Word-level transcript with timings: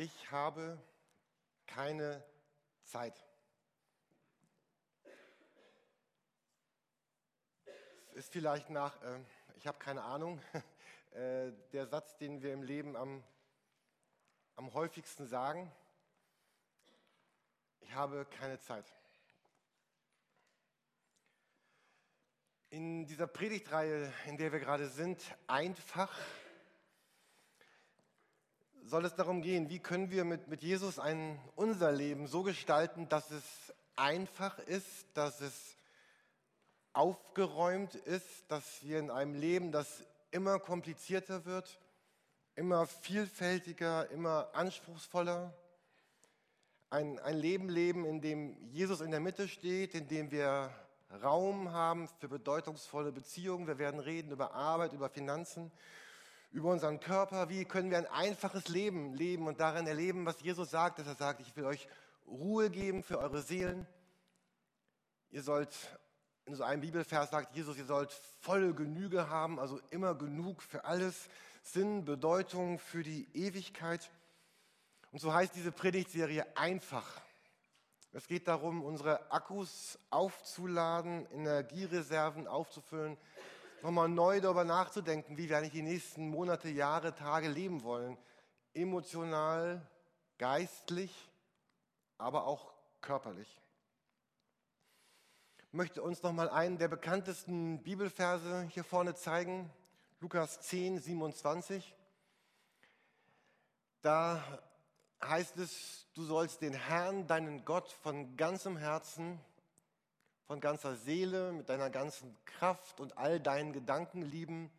Ich 0.00 0.30
habe 0.30 0.80
keine 1.66 2.24
Zeit. 2.84 3.20
Es 8.10 8.18
ist 8.18 8.32
vielleicht 8.32 8.70
nach, 8.70 9.02
äh, 9.02 9.18
ich 9.56 9.66
habe 9.66 9.80
keine 9.80 10.04
Ahnung, 10.04 10.40
äh, 11.14 11.50
der 11.72 11.88
Satz, 11.88 12.16
den 12.16 12.42
wir 12.42 12.52
im 12.52 12.62
Leben 12.62 12.94
am, 12.94 13.24
am 14.54 14.72
häufigsten 14.72 15.26
sagen. 15.26 15.68
Ich 17.80 17.92
habe 17.92 18.24
keine 18.24 18.60
Zeit. 18.60 18.86
In 22.70 23.04
dieser 23.04 23.26
Predigtreihe, 23.26 24.12
in 24.26 24.36
der 24.36 24.52
wir 24.52 24.60
gerade 24.60 24.88
sind, 24.88 25.20
einfach 25.48 26.16
soll 28.84 29.04
es 29.04 29.14
darum 29.14 29.42
gehen, 29.42 29.68
wie 29.68 29.78
können 29.78 30.10
wir 30.10 30.24
mit, 30.24 30.48
mit 30.48 30.62
Jesus 30.62 30.98
ein, 30.98 31.38
unser 31.56 31.92
Leben 31.92 32.26
so 32.26 32.42
gestalten, 32.42 33.08
dass 33.08 33.30
es 33.30 33.44
einfach 33.96 34.58
ist, 34.60 35.06
dass 35.14 35.40
es 35.40 35.76
aufgeräumt 36.92 37.94
ist, 37.94 38.44
dass 38.48 38.82
wir 38.82 38.98
in 38.98 39.10
einem 39.10 39.34
Leben, 39.34 39.72
das 39.72 40.04
immer 40.30 40.58
komplizierter 40.58 41.44
wird, 41.44 41.78
immer 42.54 42.86
vielfältiger, 42.86 44.10
immer 44.10 44.48
anspruchsvoller, 44.52 45.54
ein, 46.90 47.18
ein 47.18 47.36
Leben 47.36 47.68
leben, 47.68 48.04
in 48.04 48.20
dem 48.20 48.56
Jesus 48.70 49.00
in 49.00 49.10
der 49.10 49.20
Mitte 49.20 49.46
steht, 49.46 49.94
in 49.94 50.08
dem 50.08 50.30
wir 50.30 50.70
Raum 51.22 51.72
haben 51.72 52.08
für 52.18 52.28
bedeutungsvolle 52.28 53.12
Beziehungen. 53.12 53.66
Wir 53.66 53.78
werden 53.78 54.00
reden 54.00 54.30
über 54.30 54.54
Arbeit, 54.54 54.92
über 54.92 55.08
Finanzen 55.08 55.70
über 56.50 56.70
unseren 56.70 57.00
Körper, 57.00 57.48
wie 57.48 57.64
können 57.64 57.90
wir 57.90 57.98
ein 57.98 58.06
einfaches 58.06 58.68
Leben 58.68 59.12
leben 59.14 59.46
und 59.46 59.60
darin 59.60 59.86
erleben, 59.86 60.24
was 60.26 60.40
Jesus 60.40 60.70
sagt, 60.70 60.98
dass 60.98 61.06
er 61.06 61.14
sagt, 61.14 61.40
ich 61.40 61.54
will 61.56 61.64
euch 61.64 61.86
Ruhe 62.26 62.70
geben 62.70 63.02
für 63.02 63.18
eure 63.18 63.42
Seelen. 63.42 63.86
Ihr 65.30 65.42
sollt, 65.42 65.74
in 66.46 66.54
so 66.54 66.64
einem 66.64 66.80
Bibelvers 66.80 67.30
sagt 67.30 67.54
Jesus, 67.54 67.76
ihr 67.76 67.84
sollt 67.84 68.12
volle 68.40 68.74
Genüge 68.74 69.28
haben, 69.28 69.60
also 69.60 69.80
immer 69.90 70.14
genug 70.14 70.62
für 70.62 70.84
alles, 70.84 71.28
Sinn, 71.62 72.04
Bedeutung 72.04 72.78
für 72.78 73.02
die 73.02 73.28
Ewigkeit. 73.34 74.10
Und 75.12 75.20
so 75.20 75.34
heißt 75.34 75.54
diese 75.54 75.72
Predigtserie 75.72 76.46
einfach. 76.56 77.20
Es 78.12 78.26
geht 78.26 78.48
darum, 78.48 78.82
unsere 78.82 79.30
Akkus 79.30 79.98
aufzuladen, 80.08 81.30
Energiereserven 81.30 82.46
aufzufüllen, 82.46 83.18
nochmal 83.82 84.08
neu 84.08 84.40
darüber 84.40 84.64
nachzudenken, 84.64 85.36
wie 85.36 85.48
wir 85.48 85.58
eigentlich 85.58 85.72
die 85.72 85.82
nächsten 85.82 86.28
Monate, 86.28 86.68
Jahre, 86.68 87.14
Tage 87.14 87.48
leben 87.48 87.82
wollen. 87.82 88.16
Emotional, 88.74 89.86
geistlich, 90.38 91.12
aber 92.16 92.46
auch 92.46 92.72
körperlich. 93.00 93.60
Ich 95.58 95.72
möchte 95.72 96.02
uns 96.02 96.22
nochmal 96.22 96.48
einen 96.48 96.78
der 96.78 96.88
bekanntesten 96.88 97.82
Bibelverse 97.82 98.62
hier 98.70 98.84
vorne 98.84 99.14
zeigen. 99.14 99.70
Lukas 100.20 100.60
10, 100.62 100.98
27. 100.98 101.94
Da 104.00 104.42
heißt 105.22 105.58
es, 105.58 106.06
du 106.14 106.22
sollst 106.24 106.62
den 106.62 106.72
Herrn, 106.72 107.26
deinen 107.26 107.64
Gott, 107.64 107.90
von 107.90 108.36
ganzem 108.36 108.76
Herzen, 108.76 109.40
von 110.48 110.60
ganzer 110.60 110.96
Seele, 110.96 111.52
mit 111.52 111.68
deiner 111.68 111.90
ganzen 111.90 112.34
Kraft 112.46 113.00
und 113.00 113.18
all 113.18 113.38
deinen 113.38 113.74
Gedanken 113.74 114.22
lieben 114.22 114.70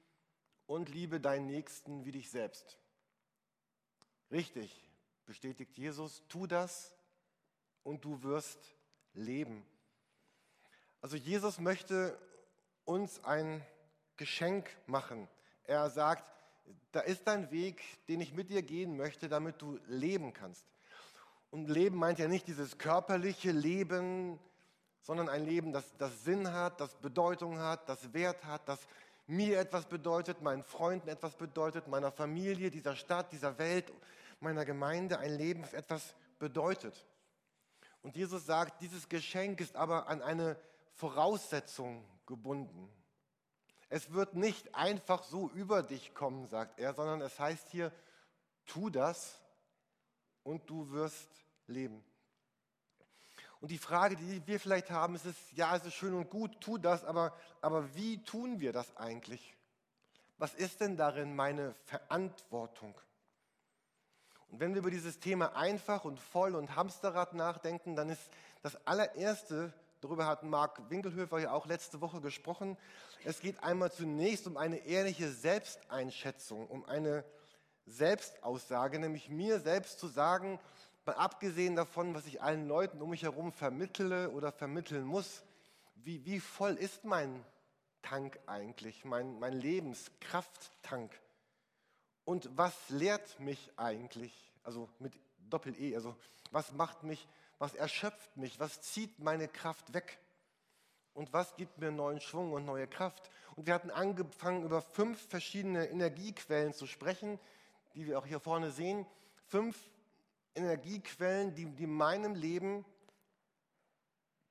und 0.66 0.90
liebe 0.90 1.20
deinen 1.20 1.46
Nächsten 1.46 2.06
wie 2.06 2.12
dich 2.12 2.32
selbst. 2.32 2.80
Richtig, 4.32 4.90
bestätigt 5.28 5.78
Jesus, 5.78 6.24
tu 6.28 6.48
das 6.48 6.96
und 7.84 8.04
du 8.04 8.24
wirst 8.24 8.76
leben. 9.14 9.64
Also 11.02 11.18
Jesus 11.18 11.60
möchte 11.60 12.18
uns 12.84 13.24
ein 13.24 13.64
Geschenk 14.18 14.76
machen. 14.88 15.30
Er 15.66 15.92
sagt, 15.92 16.26
da 16.92 17.02
ist 17.02 17.28
ein 17.28 17.52
Weg, 17.52 17.84
den 18.08 18.22
ich 18.22 18.34
mit 18.34 18.50
dir 18.50 18.64
gehen 18.64 18.98
möchte, 18.98 19.30
damit 19.30 19.62
du 19.62 19.80
leben 19.86 20.34
kannst. 20.34 20.66
Und 21.52 21.70
Leben 21.70 21.98
meint 21.98 22.18
ja 22.18 22.28
nicht 22.28 22.48
dieses 22.48 22.80
körperliche 22.80 23.52
Leben, 23.52 24.40
sondern 25.02 25.30
ein 25.30 25.46
Leben, 25.46 25.72
das, 25.72 25.96
das 25.98 26.24
Sinn 26.24 26.52
hat, 26.52 26.80
das 26.80 26.96
Bedeutung 26.96 27.60
hat, 27.60 27.88
das 27.88 28.14
Wert 28.14 28.44
hat, 28.46 28.68
das 28.68 28.80
mir 29.28 29.60
etwas 29.60 29.86
bedeutet, 29.86 30.42
meinen 30.42 30.64
Freunden 30.64 31.08
etwas 31.08 31.36
bedeutet, 31.36 31.88
meiner 31.88 32.12
Familie, 32.12 32.72
dieser 32.72 32.96
Stadt, 32.96 33.32
dieser 33.32 33.58
Welt, 33.60 33.92
meiner 34.40 34.66
Gemeinde, 34.66 35.20
ein 35.20 35.36
Leben, 35.36 35.62
das 35.62 35.74
etwas 35.74 36.16
bedeutet. 36.40 37.06
Und 38.02 38.16
Jesus 38.16 38.46
sagt, 38.46 38.82
dieses 38.82 39.08
Geschenk 39.10 39.62
ist 39.62 39.76
aber 39.76 40.08
an 40.08 40.22
eine 40.22 40.58
Voraussetzung 40.94 42.04
gebunden. 42.26 42.90
Es 43.90 44.14
wird 44.14 44.36
nicht 44.36 44.76
einfach 44.76 45.24
so 45.24 45.50
über 45.50 45.84
dich 45.84 46.14
kommen, 46.14 46.48
sagt 46.48 46.80
er, 46.80 46.94
sondern 46.94 47.22
es 47.22 47.40
heißt 47.40 47.70
hier, 47.70 47.92
tu 48.66 48.90
das 48.90 49.42
und 50.44 50.70
du 50.70 50.92
wirst 50.92 51.30
leben. 51.68 52.04
Und 53.62 53.72
die 53.72 53.78
Frage, 53.78 54.16
die 54.16 54.46
wir 54.48 54.60
vielleicht 54.60 54.90
haben, 54.90 55.16
ist, 55.16 55.26
ist 55.26 55.38
ja, 55.56 55.76
es 55.76 55.86
ist 55.86 55.94
schön 55.94 56.14
und 56.14 56.30
gut, 56.30 56.62
tu 56.62 56.78
das, 56.78 57.04
aber, 57.04 57.34
aber 57.62 57.94
wie 57.96 58.24
tun 58.24 58.60
wir 58.60 58.72
das 58.72 58.96
eigentlich? 58.96 59.56
Was 60.38 60.54
ist 60.54 60.80
denn 60.80 60.96
darin 60.96 61.36
meine 61.36 61.76
Verantwortung? 61.86 62.96
Und 64.50 64.62
wenn 64.62 64.74
wir 64.74 64.80
über 64.80 64.92
dieses 64.92 65.20
Thema 65.20 65.56
einfach 65.56 66.06
und 66.06 66.20
voll 66.20 66.56
und 66.56 66.76
Hamsterrad 66.76 67.34
nachdenken, 67.34 67.96
dann 67.96 68.10
ist 68.10 68.32
das 68.62 68.78
allererste, 68.88 69.74
darüber 70.00 70.26
hat 70.26 70.44
Marc 70.44 70.90
Winkelhöfer 70.90 71.40
ja 71.40 71.52
auch 71.52 71.66
letzte 71.66 72.00
Woche 72.00 72.22
gesprochen, 72.22 72.78
es 73.26 73.42
geht 73.42 73.62
einmal 73.62 73.92
zunächst 73.92 74.48
um 74.48 74.56
eine 74.56 74.78
ehrliche 74.78 75.30
Selbsteinschätzung, 75.30 76.68
um 76.68 76.86
eine 76.86 77.26
Selbstaussage, 77.86 79.00
nämlich 79.00 79.30
mir 79.30 79.60
selbst 79.60 80.00
zu 80.00 80.08
sagen, 80.08 80.60
Mal 81.10 81.16
abgesehen 81.16 81.76
davon, 81.76 82.14
was 82.14 82.28
ich 82.28 82.40
allen 82.40 82.68
Leuten 82.68 83.02
um 83.02 83.10
mich 83.10 83.24
herum 83.24 83.52
vermittle 83.52 84.30
oder 84.30 84.52
vermitteln 84.52 85.04
muss, 85.04 85.42
wie, 85.96 86.24
wie 86.24 86.40
voll 86.40 86.76
ist 86.76 87.04
mein 87.04 87.44
Tank 88.04 88.40
eigentlich, 88.46 89.06
mein, 89.06 89.40
mein 89.40 89.54
Lebenskrafttank? 89.54 91.12
Und 92.26 92.56
was 92.56 92.76
lehrt 92.90 93.40
mich 93.40 93.72
eigentlich, 93.76 94.54
also 94.62 94.88
mit 95.00 95.14
Doppel-E, 95.50 95.96
also 95.96 96.16
was 96.52 96.74
macht 96.74 97.02
mich, 97.02 97.28
was 97.58 97.74
erschöpft 97.74 98.38
mich, 98.38 98.60
was 98.60 98.80
zieht 98.82 99.18
meine 99.18 99.48
Kraft 99.48 99.96
weg? 99.96 100.20
Und 101.16 101.34
was 101.34 101.56
gibt 101.56 101.80
mir 101.80 101.92
neuen 101.92 102.22
Schwung 102.22 102.54
und 102.54 102.66
neue 102.66 102.86
Kraft? 102.86 103.32
Und 103.56 103.66
wir 103.66 103.74
hatten 103.74 103.90
angefangen, 103.90 104.62
über 104.62 104.84
fünf 104.84 105.28
verschiedene 105.28 105.90
Energiequellen 105.90 106.76
zu 106.76 106.86
sprechen, 106.86 107.40
die 107.96 108.06
wir 108.06 108.20
auch 108.20 108.28
hier 108.28 108.40
vorne 108.40 108.70
sehen. 108.70 109.08
Fünf 109.48 109.76
Energiequellen, 110.60 111.56
die, 111.56 111.66
die 111.66 111.88
meinem 111.88 112.36
Leben 112.36 112.86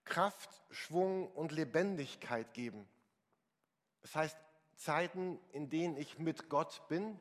Kraft, 0.05 0.63
Schwung 0.71 1.31
und 1.33 1.53
Lebendigkeit 1.53 2.53
geben. 2.55 2.89
Das 4.01 4.15
heißt, 4.15 4.39
Zeiten, 4.75 5.39
in 5.53 5.69
denen 5.69 5.97
ich 5.97 6.19
mit 6.19 6.49
Gott 6.49 6.87
bin, 6.89 7.19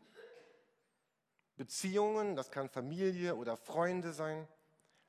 Beziehungen, 1.58 2.36
das 2.36 2.52
kann 2.52 2.70
Familie 2.70 3.36
oder 3.36 3.58
Freunde 3.58 4.14
sein, 4.14 4.48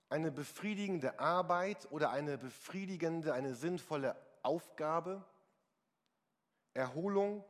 eine 0.09 0.33
befriedigende 0.33 1.21
Arbeit 1.21 1.91
oder 1.93 2.10
eine 2.10 2.39
befriedigende, 2.39 3.34
eine 3.34 3.55
sinnvolle 3.55 4.16
Aufgabe, 4.43 5.25
Erholung, 6.72 7.45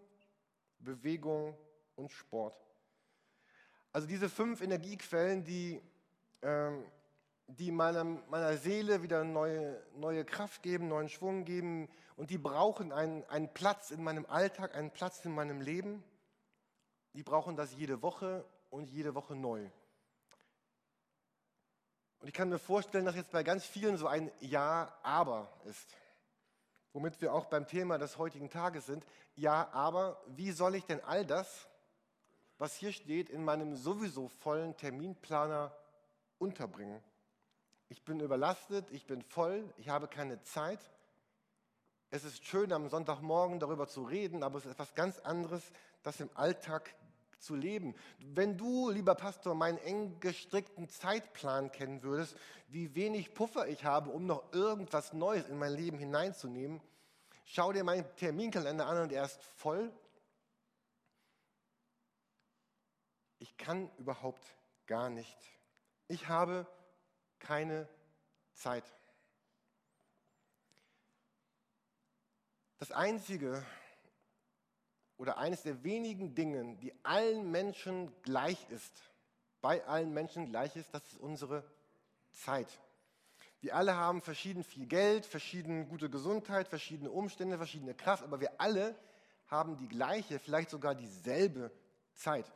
Bewegung 0.80 1.56
und 1.94 2.10
Sport. 2.10 2.58
Also 3.92 4.06
diese 4.06 4.28
fünf 4.28 4.60
Energiequellen, 4.60 5.44
die 5.44 5.80
die 6.42 7.70
meiner, 7.70 8.04
meiner 8.04 8.56
Seele 8.56 9.02
wieder 9.02 9.24
neue, 9.24 9.82
neue 9.94 10.24
Kraft 10.24 10.62
geben, 10.62 10.88
neuen 10.88 11.08
Schwung 11.08 11.44
geben. 11.44 11.88
Und 12.16 12.30
die 12.30 12.38
brauchen 12.38 12.92
einen, 12.92 13.24
einen 13.24 13.52
Platz 13.52 13.90
in 13.90 14.02
meinem 14.02 14.26
Alltag, 14.26 14.74
einen 14.74 14.90
Platz 14.90 15.24
in 15.24 15.34
meinem 15.34 15.60
Leben. 15.60 16.04
Die 17.14 17.22
brauchen 17.22 17.56
das 17.56 17.74
jede 17.74 18.02
Woche 18.02 18.44
und 18.70 18.90
jede 18.90 19.14
Woche 19.14 19.34
neu. 19.34 19.68
Und 22.20 22.26
ich 22.28 22.34
kann 22.34 22.48
mir 22.48 22.58
vorstellen, 22.58 23.04
dass 23.04 23.14
jetzt 23.14 23.30
bei 23.30 23.42
ganz 23.42 23.64
vielen 23.64 23.96
so 23.96 24.06
ein 24.06 24.30
Ja, 24.40 24.92
aber 25.02 25.52
ist. 25.64 25.94
Womit 26.92 27.20
wir 27.20 27.32
auch 27.32 27.46
beim 27.46 27.66
Thema 27.66 27.96
des 27.96 28.18
heutigen 28.18 28.50
Tages 28.50 28.86
sind. 28.86 29.06
Ja, 29.36 29.68
aber 29.72 30.20
wie 30.26 30.50
soll 30.50 30.74
ich 30.74 30.84
denn 30.84 31.02
all 31.04 31.24
das, 31.24 31.68
was 32.58 32.74
hier 32.74 32.92
steht, 32.92 33.30
in 33.30 33.44
meinem 33.44 33.76
sowieso 33.76 34.28
vollen 34.28 34.76
Terminplaner 34.76 35.72
unterbringen. 36.38 37.02
Ich 37.88 38.04
bin 38.04 38.20
überlastet, 38.20 38.90
ich 38.90 39.06
bin 39.06 39.22
voll, 39.22 39.72
ich 39.78 39.88
habe 39.88 40.08
keine 40.08 40.42
Zeit. 40.42 40.80
Es 42.10 42.24
ist 42.24 42.44
schön, 42.44 42.72
am 42.72 42.88
Sonntagmorgen 42.88 43.60
darüber 43.60 43.86
zu 43.88 44.04
reden, 44.04 44.42
aber 44.42 44.58
es 44.58 44.64
ist 44.64 44.72
etwas 44.72 44.94
ganz 44.94 45.18
anderes, 45.18 45.62
das 46.02 46.20
im 46.20 46.30
Alltag 46.34 46.94
zu 47.38 47.54
leben. 47.54 47.94
Wenn 48.18 48.56
du, 48.56 48.90
lieber 48.90 49.14
Pastor, 49.14 49.54
meinen 49.54 49.78
eng 49.78 50.20
gestrickten 50.20 50.88
Zeitplan 50.88 51.70
kennen 51.70 52.02
würdest, 52.02 52.36
wie 52.68 52.94
wenig 52.94 53.34
Puffer 53.34 53.68
ich 53.68 53.84
habe, 53.84 54.10
um 54.10 54.26
noch 54.26 54.52
irgendwas 54.52 55.12
Neues 55.12 55.48
in 55.48 55.58
mein 55.58 55.72
Leben 55.72 55.98
hineinzunehmen, 55.98 56.80
schau 57.44 57.72
dir 57.72 57.84
meinen 57.84 58.04
Terminkalender 58.16 58.86
an 58.86 59.02
und 59.02 59.12
er 59.12 59.24
ist 59.24 59.42
voll. 59.42 59.92
Ich 63.38 63.56
kann 63.56 63.90
überhaupt 63.98 64.44
gar 64.86 65.08
nicht. 65.08 65.57
Ich 66.08 66.26
habe 66.28 66.66
keine 67.38 67.88
Zeit. 68.54 68.84
Das 72.78 72.92
Einzige 72.92 73.64
oder 75.18 75.36
eines 75.36 75.62
der 75.62 75.84
wenigen 75.84 76.34
Dinge, 76.34 76.76
die 76.76 76.94
allen 77.04 77.50
Menschen 77.50 78.10
gleich 78.22 78.58
ist, 78.70 79.02
bei 79.60 79.84
allen 79.86 80.14
Menschen 80.14 80.46
gleich 80.46 80.76
ist, 80.76 80.94
das 80.94 81.02
ist 81.04 81.18
unsere 81.18 81.64
Zeit. 82.32 82.68
Wir 83.60 83.74
alle 83.74 83.96
haben 83.96 84.22
verschieden 84.22 84.62
viel 84.62 84.86
Geld, 84.86 85.26
verschieden 85.26 85.88
gute 85.88 86.08
Gesundheit, 86.08 86.68
verschiedene 86.68 87.10
Umstände, 87.10 87.56
verschiedene 87.56 87.94
Kraft, 87.94 88.22
aber 88.22 88.40
wir 88.40 88.60
alle 88.60 88.94
haben 89.48 89.76
die 89.76 89.88
gleiche, 89.88 90.38
vielleicht 90.38 90.70
sogar 90.70 90.94
dieselbe 90.94 91.72
Zeit. 92.14 92.50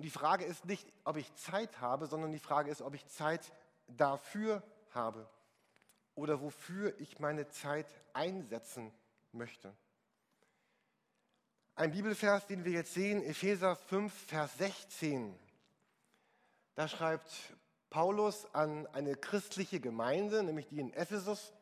Und 0.00 0.04
die 0.04 0.10
Frage 0.10 0.46
ist 0.46 0.64
nicht, 0.64 0.90
ob 1.04 1.18
ich 1.18 1.30
Zeit 1.34 1.82
habe, 1.82 2.06
sondern 2.06 2.32
die 2.32 2.38
Frage 2.38 2.70
ist, 2.70 2.80
ob 2.80 2.94
ich 2.94 3.06
Zeit 3.08 3.52
dafür 3.86 4.62
habe 4.92 5.28
oder 6.14 6.40
wofür 6.40 6.98
ich 7.00 7.18
meine 7.18 7.50
Zeit 7.50 7.86
einsetzen 8.14 8.94
möchte. 9.32 9.76
Ein 11.74 11.92
Bibelvers, 11.92 12.46
den 12.46 12.64
wir 12.64 12.72
jetzt 12.72 12.94
sehen, 12.94 13.22
Epheser 13.22 13.76
5, 13.76 14.10
Vers 14.10 14.56
16. 14.56 15.38
Da 16.76 16.88
schreibt 16.88 17.30
Paulus 17.90 18.46
an 18.54 18.86
eine 18.94 19.16
christliche 19.16 19.80
Gemeinde, 19.80 20.42
nämlich 20.42 20.66
die 20.68 20.80
in 20.80 20.94
Ephesus. 20.94 21.52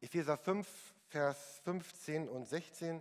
Epheser 0.00 0.36
5, 0.36 0.66
Vers 1.06 1.60
15 1.62 2.28
und 2.28 2.48
16. 2.48 3.00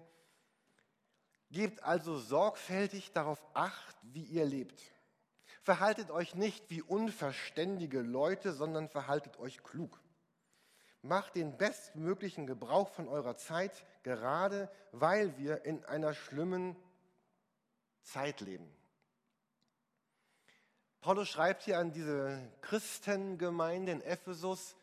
Gebt 1.54 1.84
also 1.84 2.18
sorgfältig 2.18 3.12
darauf 3.12 3.40
acht, 3.54 3.96
wie 4.02 4.24
ihr 4.24 4.44
lebt. 4.44 4.82
Verhaltet 5.62 6.10
euch 6.10 6.34
nicht 6.36 6.70
wie 6.72 6.82
unverständige 6.82 8.02
Leute, 8.02 8.52
sondern 8.52 8.90
verhaltet 8.90 9.40
euch 9.40 9.64
klug 9.64 10.02
Macht 11.06 11.36
den 11.36 11.58
bestmöglichen 11.58 12.48
Gebrauch 12.48 12.90
von 12.90 13.10
eurer 13.10 13.36
Zeit, 13.36 13.86
gerade 14.04 14.72
weil 14.94 15.38
wir 15.38 15.66
in 15.66 15.84
einer 15.84 16.14
schlimmen 16.14 16.78
Zeit 18.02 18.40
leben. 18.40 18.74
Paulus 21.02 21.28
schreibt 21.28 21.64
hier 21.64 21.78
an 21.78 21.92
diese 21.92 22.50
Christengemeinde 22.62 23.92
in 23.92 24.02
Ephesus, 24.02 24.78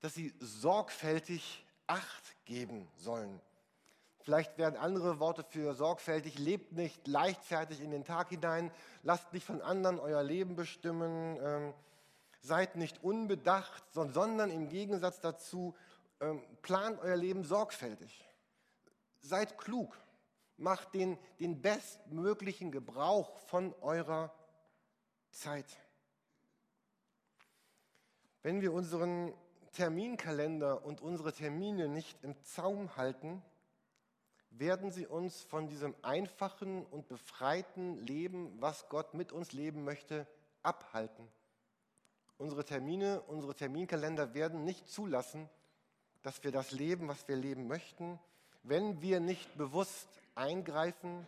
dass 0.00 0.14
sie 0.14 0.32
sorgfältig 0.38 1.66
Acht 1.88 2.44
geben 2.44 2.88
sollen. 2.94 3.40
Vielleicht 4.22 4.58
werden 4.58 4.76
andere 4.76 5.18
Worte 5.18 5.44
für 5.44 5.74
sorgfältig, 5.74 6.38
lebt 6.38 6.72
nicht 6.72 7.06
leichtfertig 7.06 7.80
in 7.80 7.90
den 7.90 8.04
Tag 8.04 8.28
hinein, 8.28 8.70
lasst 9.02 9.32
nicht 9.32 9.46
von 9.46 9.62
anderen 9.62 9.98
euer 9.98 10.22
Leben 10.22 10.56
bestimmen. 10.56 11.38
Ähm, 11.42 11.74
Seid 12.42 12.76
nicht 12.76 13.04
unbedacht, 13.04 13.84
sondern 13.92 14.50
im 14.50 14.68
Gegensatz 14.68 15.20
dazu 15.20 15.74
ähm, 16.20 16.42
plant 16.62 16.98
euer 17.00 17.16
Leben 17.16 17.44
sorgfältig. 17.44 18.24
Seid 19.20 19.58
klug. 19.58 19.98
Macht 20.56 20.94
den, 20.94 21.18
den 21.38 21.60
bestmöglichen 21.60 22.72
Gebrauch 22.72 23.38
von 23.40 23.74
eurer 23.82 24.32
Zeit. 25.30 25.66
Wenn 28.42 28.62
wir 28.62 28.72
unseren 28.72 29.34
Terminkalender 29.72 30.84
und 30.84 31.02
unsere 31.02 31.32
Termine 31.32 31.88
nicht 31.88 32.22
im 32.24 32.42
Zaum 32.42 32.96
halten, 32.96 33.42
werden 34.60 34.92
sie 34.92 35.06
uns 35.06 35.42
von 35.42 35.68
diesem 35.68 35.94
einfachen 36.02 36.84
und 36.84 37.08
befreiten 37.08 37.98
Leben, 38.06 38.60
was 38.60 38.88
Gott 38.90 39.14
mit 39.14 39.32
uns 39.32 39.52
leben 39.52 39.84
möchte, 39.84 40.26
abhalten. 40.62 41.26
Unsere 42.36 42.64
Termine, 42.64 43.22
unsere 43.22 43.54
Terminkalender 43.54 44.34
werden 44.34 44.64
nicht 44.64 44.86
zulassen, 44.86 45.48
dass 46.22 46.44
wir 46.44 46.52
das 46.52 46.72
leben, 46.72 47.08
was 47.08 47.26
wir 47.26 47.36
leben 47.36 47.68
möchten, 47.68 48.18
wenn 48.62 49.00
wir 49.00 49.18
nicht 49.18 49.56
bewusst 49.56 50.08
eingreifen 50.34 51.26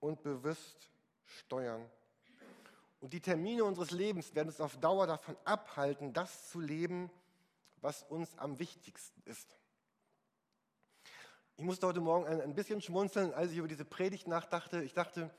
und 0.00 0.24
bewusst 0.24 0.90
steuern. 1.24 1.88
Und 3.00 3.12
die 3.12 3.20
Termine 3.20 3.62
unseres 3.62 3.92
Lebens 3.92 4.34
werden 4.34 4.48
uns 4.48 4.60
auf 4.60 4.76
Dauer 4.78 5.06
davon 5.06 5.36
abhalten, 5.44 6.12
das 6.12 6.50
zu 6.50 6.58
leben, 6.58 7.10
was 7.80 8.02
uns 8.02 8.36
am 8.38 8.58
wichtigsten 8.58 9.22
ist. 9.24 9.56
Ich 11.58 11.64
musste 11.64 11.86
heute 11.86 12.00
Morgen 12.00 12.26
ein, 12.26 12.54
bisschen 12.54 12.82
schmunzeln, 12.82 13.32
als 13.32 13.50
ich 13.50 13.56
über 13.56 13.68
diese 13.68 13.86
Predigt 13.86 14.28
nachdachte. 14.28 14.82
Ich 14.82 14.92
dachte, 14.92 15.30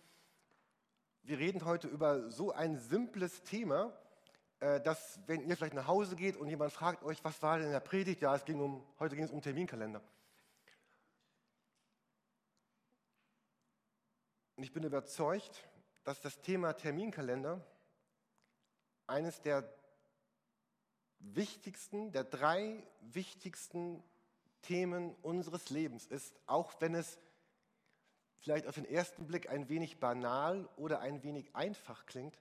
wir 1.22 1.38
reden 1.38 1.64
heute 1.64 1.88
über 1.88 2.32
so 2.32 2.52
ein 2.52 2.80
simples 2.80 3.44
Thema, 3.44 3.96
äh, 4.60 4.82
dass 4.82 5.20
wenn 5.28 5.48
ihr 5.48 5.56
vielleicht 5.56 5.76
nach 5.76 5.86
Hause 5.86 6.16
geht 6.16 6.36
und 6.36 6.48
jemand 6.48 6.74
fragt 6.74 7.04
euch, 7.04 7.24
was 7.24 7.40
war 7.44 7.58
denn 7.58 7.68
in 7.68 7.72
der 7.72 7.82
Predigt? 7.82 8.22
Ja, 8.22 8.36
es 8.36 8.46
ging 8.46 8.60
um, 8.60 8.84
heute 8.98 9.16
ging 9.16 9.26
es 9.26 9.32
um 9.32 9.44
Terminkalender. 9.44 10.02
Und 14.56 14.64
ich 14.64 14.74
bin 14.74 14.82
überzeugt, 14.82 15.70
dass 16.04 16.20
das 16.20 16.42
Thema 16.42 16.74
Terminkalender 16.74 17.64
eines 19.06 19.40
der 19.44 19.72
wichtigsten, 21.20 22.12
der 22.12 22.24
drei 22.24 22.82
wichtigsten 23.02 24.04
Themen 24.68 25.16
unseres 25.22 25.70
Lebens 25.70 26.06
ist, 26.08 26.36
auch 26.46 26.74
wenn 26.82 26.94
es 26.94 27.18
vielleicht 28.40 28.68
auf 28.68 28.76
den 28.76 28.84
ersten 28.84 29.26
Blick 29.26 29.50
ein 29.50 29.70
wenig 29.70 30.00
banal 30.00 30.68
oder 30.76 31.00
ein 31.00 31.24
wenig 31.24 31.56
einfach 31.56 32.06
klingt. 32.06 32.38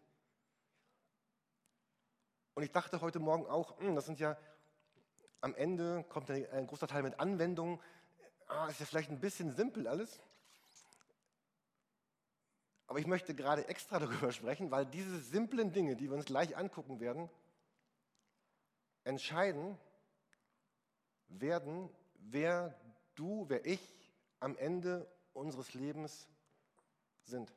Und 2.55 2.65
ich 2.65 2.73
dachte 2.73 3.01
heute 3.01 3.21
Morgen 3.21 3.47
auch, 3.47 3.79
hm, 3.79 3.95
das 3.95 4.07
sind 4.07 4.19
ja 4.19 4.37
am 5.41 5.55
Ende 5.55 6.05
kommt 6.09 6.29
ein 6.29 6.67
großer 6.67 6.89
Teil 6.89 7.05
mit 7.05 7.21
Anwendungen. 7.21 7.79
Ah, 8.49 8.67
ist 8.67 8.81
ja 8.81 8.87
vielleicht 8.87 9.11
ein 9.11 9.21
bisschen 9.21 9.53
simpel 9.53 9.87
alles. 9.87 10.19
Aber 12.89 12.99
ich 12.99 13.07
möchte 13.07 13.37
gerade 13.37 13.69
extra 13.69 14.01
darüber 14.01 14.33
sprechen, 14.33 14.73
weil 14.73 14.85
diese 14.87 15.21
simplen 15.21 15.73
Dinge, 15.73 15.95
die 15.95 16.09
wir 16.09 16.17
uns 16.17 16.25
gleich 16.25 16.57
angucken 16.57 16.99
werden, 16.99 17.31
entscheiden 19.05 19.79
werden, 21.29 21.89
wer 22.21 22.79
du, 23.15 23.47
wer 23.49 23.65
ich 23.67 23.81
am 24.41 24.57
Ende 24.57 25.11
unseres 25.33 25.75
Lebens 25.75 26.29
sind. 27.25 27.53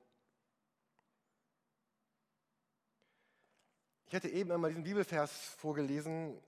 Ich 4.08 4.16
hatte 4.16 4.30
eben 4.30 4.52
einmal 4.52 4.72
diesen 4.72 4.84
Bibelvers 4.84 5.32
vorgelesen, 5.32 6.42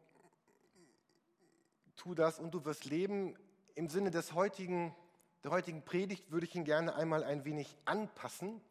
tu 1.96 2.16
das 2.16 2.40
und 2.40 2.52
du 2.54 2.66
wirst 2.66 2.86
leben. 2.86 3.36
Im 3.76 3.88
Sinne 3.88 4.10
des 4.10 4.34
heutigen, 4.34 4.96
der 5.44 5.52
heutigen 5.52 5.86
Predigt 5.86 6.32
würde 6.32 6.48
ich 6.48 6.56
ihn 6.56 6.66
gerne 6.66 6.96
einmal 6.96 7.24
ein 7.24 7.46
wenig 7.46 7.78
anpassen. 7.86 8.62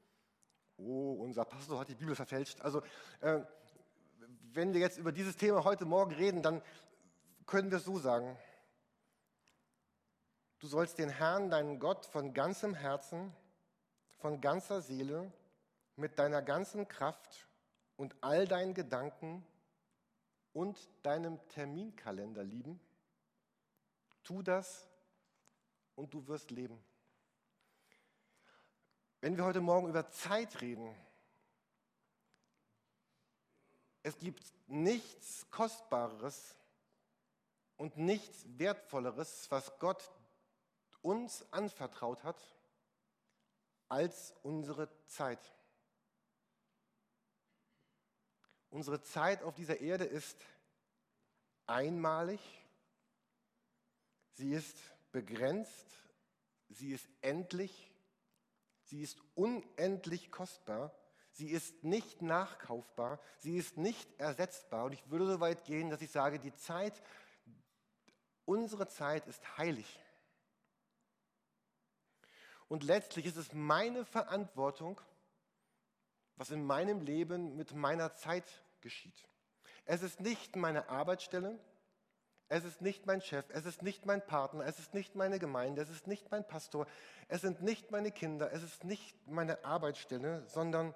Oh, 0.77 1.13
unser 1.21 1.45
Pastor 1.45 1.79
hat 1.79 1.89
die 1.89 1.95
Bibel 1.95 2.17
verfälscht. 2.17 2.61
Also, 2.63 2.83
äh, 3.21 3.41
wenn 4.53 4.73
wir 4.73 4.81
jetzt 4.81 4.99
über 4.99 5.13
dieses 5.13 5.37
Thema 5.37 5.63
heute 5.63 5.85
Morgen 5.85 6.13
reden, 6.13 6.43
dann 6.43 6.61
können 7.47 7.71
wir 7.71 7.79
es 7.79 7.85
so 7.85 7.99
sagen. 7.99 8.37
Du 10.61 10.67
sollst 10.67 10.99
den 10.99 11.09
Herrn, 11.09 11.51
deinen 11.51 11.79
Gott, 11.79 12.05
von 12.05 12.35
ganzem 12.35 12.75
Herzen, 12.75 13.35
von 14.19 14.43
ganzer 14.43 14.83
Seele, 14.83 15.33
mit 15.97 16.19
deiner 16.19 16.43
ganzen 16.43 16.87
Kraft 16.87 17.49
und 17.97 18.15
all 18.21 18.47
deinen 18.47 18.75
Gedanken 18.75 19.45
und 20.53 20.79
deinem 21.03 21.39
Terminkalender 21.49 22.45
lieben? 22.45 22.79
Tu 24.23 24.43
das 24.43 24.87
und 25.97 26.13
du 26.13 26.27
wirst 26.27 26.51
leben. 26.51 26.79
Wenn 29.23 29.39
wir 29.39 29.45
heute 29.45 29.63
Morgen 29.63 29.89
über 29.89 30.11
Zeit 30.11 30.61
reden, 30.61 30.95
es 34.03 34.19
gibt 34.19 34.43
nichts 34.67 35.51
Kostbareres 35.51 36.55
und 37.79 37.97
nichts 37.97 38.45
Wertvolleres, 38.59 39.51
was 39.51 39.79
Gott 39.79 40.11
uns 41.03 41.45
anvertraut 41.53 42.25
hat, 42.25 42.43
als 43.89 44.35
unsere 44.43 44.89
Zeit. 45.07 45.41
Unsere 48.71 49.03
Zeit 49.03 49.43
auf 49.43 49.55
dieser 49.55 49.81
Erde 49.81 50.05
ist 50.05 50.37
einmalig, 51.67 52.41
sie 54.35 54.53
ist 54.53 54.77
begrenzt, 55.11 55.87
sie 56.69 56.93
ist 56.93 57.09
endlich, 57.21 57.91
Sie 58.91 59.03
ist 59.03 59.21
unendlich 59.37 60.33
kostbar. 60.33 60.93
Sie 61.31 61.51
ist 61.51 61.85
nicht 61.85 62.23
nachkaufbar. 62.23 63.21
Sie 63.39 63.57
ist 63.57 63.77
nicht 63.77 64.19
ersetzbar. 64.19 64.85
Und 64.85 64.93
ich 64.93 65.09
würde 65.09 65.29
so 65.29 65.39
weit 65.39 65.65
gehen, 65.65 65.91
dass 65.91 66.03
ich 66.03 66.11
sage, 66.11 66.41
die 66.41 66.53
Zeit, 66.57 67.01
unsere 68.45 68.89
Zeit 68.89 69.29
ist 69.29 69.57
heilig. 69.57 69.87
Und 72.71 72.85
letztlich 72.85 73.27
ist 73.27 73.37
es 73.37 73.53
meine 73.53 74.05
Verantwortung, 74.05 75.01
was 76.37 76.53
in 76.53 76.65
meinem 76.65 77.01
Leben 77.01 77.57
mit 77.57 77.75
meiner 77.75 78.15
Zeit 78.15 78.45
geschieht. 78.81 79.27
Es 79.87 80.05
ist 80.05 80.21
nicht 80.21 80.55
meine 80.55 80.89
Arbeitsstelle, 80.89 81.59
es 82.49 82.63
ist 82.63 82.81
nicht 82.81 83.07
mein 83.07 83.23
Chef, 83.23 83.45
es 83.51 83.67
ist 83.67 83.83
nicht 83.83 84.07
mein 84.07 84.25
Partner, 84.25 84.65
es 84.67 84.79
ist 84.79 84.95
nicht 84.95 85.17
meine 85.17 85.41
Gemeinde, 85.41 85.83
es 85.83 85.91
ist 85.91 86.07
nicht 86.07 86.31
mein 86.31 86.47
Pastor, 86.47 86.87
es 87.27 87.41
sind 87.41 87.61
nicht 87.61 87.91
meine 87.91 88.13
Kinder, 88.13 88.53
es 88.53 88.63
ist 88.63 88.85
nicht 88.85 89.17
meine 89.27 89.65
Arbeitsstelle, 89.65 90.47
sondern 90.47 90.95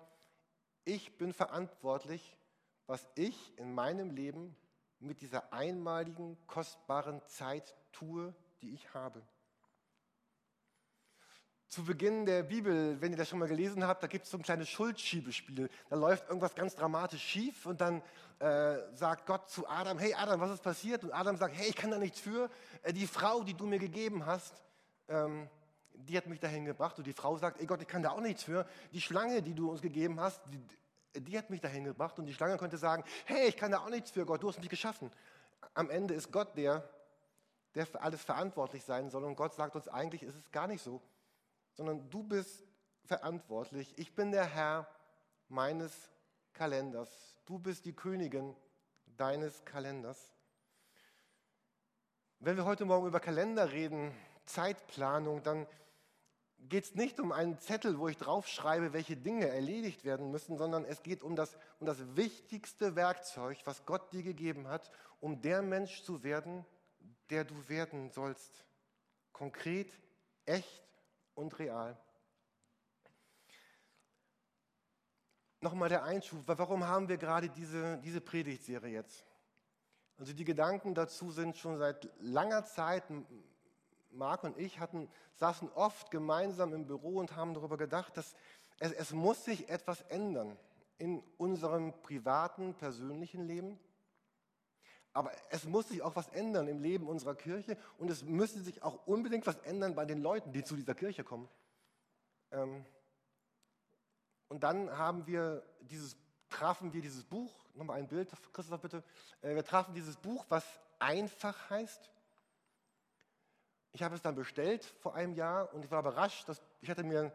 ich 0.85 1.19
bin 1.19 1.33
verantwortlich, 1.33 2.38
was 2.87 3.04
ich 3.16 3.59
in 3.59 3.75
meinem 3.75 4.12
Leben 4.12 4.54
mit 5.00 5.23
dieser 5.23 5.52
einmaligen, 5.52 6.38
kostbaren 6.47 7.21
Zeit 7.26 7.75
tue, 7.90 8.33
die 8.62 8.75
ich 8.75 8.95
habe 8.95 9.26
zu 11.68 11.85
Beginn 11.85 12.25
der 12.26 12.42
Bibel, 12.42 13.00
wenn 13.00 13.12
ihr 13.12 13.18
das 13.18 13.28
schon 13.28 13.38
mal 13.38 13.49
gelesen 13.49 13.87
habt, 13.87 14.02
da 14.02 14.06
gibt 14.06 14.25
es 14.25 14.30
so 14.30 14.38
ein 14.38 14.42
kleines 14.42 14.68
Schuldschiebespiel. 14.68 15.68
Da 15.88 15.97
läuft 15.97 16.28
irgendwas 16.28 16.54
ganz 16.54 16.76
dramatisch 16.76 17.23
schief 17.23 17.66
und 17.66 17.80
dann 17.80 18.02
äh, 18.38 18.76
sagt 18.94 19.26
Gott 19.26 19.49
zu 19.50 19.68
Adam, 19.68 19.99
hey 19.99 20.14
Adam, 20.14 20.40
was 20.40 20.52
ist 20.52 20.62
passiert? 20.62 21.02
Und 21.04 21.12
Adam 21.12 21.37
sagt, 21.37 21.56
hey, 21.56 21.68
ich 21.68 21.76
kann 21.76 21.90
da 21.90 21.99
nichts 21.99 22.21
für. 22.21 22.50
Äh, 22.83 22.92
die 22.92 23.06
Frau, 23.06 23.42
die 23.42 23.54
du 23.54 23.66
mir 23.66 23.78
gegeben 23.78 24.26
hast, 24.26 24.62
ähm, 25.09 25.49
die 25.94 26.16
hat 26.16 26.26
mich 26.26 26.40
dahin 26.40 26.64
gebracht. 26.64 26.99
Und 26.99 27.06
die 27.06 27.12
Frau 27.12 27.37
sagt, 27.37 27.61
ey 27.61 27.66
Gott, 27.66 27.80
ich 27.80 27.88
kann 27.88 28.02
da 28.02 28.11
auch 28.11 28.21
nichts 28.21 28.44
für. 28.44 28.66
Die 28.92 29.00
Schlange, 29.00 29.42
die 29.42 29.54
du 29.54 29.71
uns 29.71 29.80
gegeben 29.80 30.21
hast, 30.21 30.40
die, 30.52 31.21
die 31.21 31.38
hat 31.38 31.50
mich 31.50 31.61
dahin 31.61 31.85
gebracht. 31.85 32.18
Und 32.18 32.26
die 32.26 32.35
Schlange 32.35 32.56
könnte 32.59 32.76
sagen, 32.76 33.04
hey, 33.25 33.49
ich 33.49 33.56
kann 33.56 33.71
da 33.71 33.78
auch 33.78 33.90
nichts 33.90 34.11
für, 34.11 34.26
Gott, 34.26 34.42
du 34.42 34.49
hast 34.49 34.61
mich 34.61 34.68
geschaffen. 34.68 35.11
Am 35.73 35.90
Ende 35.90 36.14
ist 36.14 36.30
Gott 36.30 36.56
der, 36.56 36.88
der 37.75 37.87
für 37.87 38.00
alles 38.00 38.23
verantwortlich 38.23 38.85
sein 38.85 39.11
soll. 39.11 39.25
Und 39.25 39.37
Gott 39.37 39.54
sagt 39.54 39.75
uns 39.75 39.88
eigentlich, 39.88 40.23
ist 40.23 40.37
es 40.37 40.50
gar 40.50 40.66
nicht 40.66 40.83
so 40.83 41.00
sondern 41.75 42.09
du 42.11 42.23
bist 42.23 42.64
verantwortlich. 43.04 43.93
Ich 43.99 44.14
bin 44.14 44.33
der 44.33 44.47
Herr 44.47 44.88
meines 45.49 46.11
Kalenders. 46.52 47.37
Du 47.45 47.59
bist 47.59 47.85
die 47.85 47.93
Königin 47.93 48.57
deines 49.16 49.64
Kalenders. 49.64 50.33
Wenn 52.38 52.57
wir 52.57 52.64
heute 52.64 52.85
Morgen 52.85 53.07
über 53.07 53.21
Kalender 53.21 53.73
reden, 53.73 54.12
Zeitplanung, 54.47 55.43
dann 55.43 55.66
geht 56.69 56.85
es 56.85 56.95
nicht 56.95 57.21
um 57.21 57.33
einen 57.33 57.59
Zettel, 57.59 57.99
wo 57.99 58.09
ich 58.09 58.16
draufschreibe, 58.16 58.93
welche 58.93 59.16
Dinge 59.16 59.49
erledigt 59.49 60.04
werden 60.04 60.31
müssen, 60.31 60.57
sondern 60.57 60.85
es 60.85 61.02
geht 61.02 61.23
um 61.23 61.37
das, 61.37 61.57
um 61.81 61.87
das 61.87 62.16
wichtigste 62.16 62.97
Werkzeug, 62.97 63.59
was 63.64 63.85
Gott 63.85 64.12
dir 64.12 64.23
gegeben 64.23 64.69
hat, 64.69 64.90
um 65.21 65.40
der 65.40 65.62
Mensch 65.62 66.02
zu 66.02 66.23
werden, 66.23 66.64
der 67.31 67.45
du 67.45 67.69
werden 67.69 68.11
sollst. 68.11 68.64
Konkret, 69.33 69.93
echt 70.47 70.83
und 71.34 71.58
real. 71.58 71.98
Nochmal 75.60 75.88
der 75.88 76.04
Einschub, 76.04 76.42
warum 76.46 76.84
haben 76.84 77.08
wir 77.08 77.16
gerade 77.16 77.48
diese, 77.48 77.98
diese 77.98 78.20
Predigtserie 78.20 78.92
jetzt? 78.92 79.24
Also 80.18 80.32
die 80.32 80.44
Gedanken 80.44 80.94
dazu 80.94 81.30
sind 81.30 81.56
schon 81.56 81.78
seit 81.78 82.08
langer 82.20 82.64
Zeit, 82.64 83.04
Marc 84.10 84.44
und 84.44 84.58
ich 84.58 84.78
hatten, 84.78 85.08
saßen 85.34 85.70
oft 85.72 86.10
gemeinsam 86.10 86.72
im 86.72 86.86
Büro 86.86 87.18
und 87.18 87.34
haben 87.34 87.54
darüber 87.54 87.76
gedacht, 87.76 88.16
dass 88.16 88.34
es, 88.78 88.92
es 88.92 89.12
muss 89.12 89.44
sich 89.44 89.68
etwas 89.68 90.02
ändern 90.02 90.56
in 90.98 91.22
unserem 91.36 91.92
privaten, 92.02 92.74
persönlichen 92.74 93.46
Leben. 93.46 93.78
Aber 95.14 95.33
es 95.50 95.64
muss 95.64 95.88
sich 95.88 96.02
auch 96.02 96.16
was 96.16 96.28
ändern 96.28 96.66
im 96.66 96.80
Leben 96.80 97.06
unserer 97.06 97.37
Kirche 97.37 97.78
und 97.99 98.11
es 98.11 98.25
müsste 98.25 98.61
sich 98.61 98.83
auch 98.83 99.06
unbedingt 99.06 99.47
was 99.47 99.59
ändern 99.61 99.94
bei 99.94 100.04
den 100.04 100.21
Leuten, 100.21 100.52
die 100.52 100.64
zu 100.64 100.75
dieser 100.75 100.94
Kirche 100.94 101.23
kommen. 101.23 101.49
Ähm, 102.50 102.85
und 104.49 104.64
dann 104.64 104.90
haben 104.99 105.26
wir 105.26 105.64
dieses, 105.80 106.16
trafen 106.50 106.92
wir 106.92 107.00
dieses 107.00 107.25
Buch, 107.25 107.52
nochmal 107.75 107.99
ein 107.99 108.09
Bild, 108.09 108.28
Christoph 108.52 108.80
bitte, 108.80 109.04
äh, 109.40 109.54
wir 109.54 109.64
trafen 109.64 109.94
dieses 109.94 110.16
Buch, 110.16 110.44
was 110.49 110.64
einfach 110.99 111.71
heißt. 111.71 112.11
Ich 113.92 114.02
habe 114.02 114.16
es 114.16 114.23
dann 114.23 114.35
bestellt 114.35 114.85
vor 114.99 115.14
einem 115.14 115.35
Jahr 115.35 115.73
und 115.73 115.85
ich 115.85 115.90
war 115.92 116.00
überrascht, 116.00 116.49
dass 116.49 116.61
ich 116.80 116.90
hatte 116.90 117.04
mir 117.04 117.33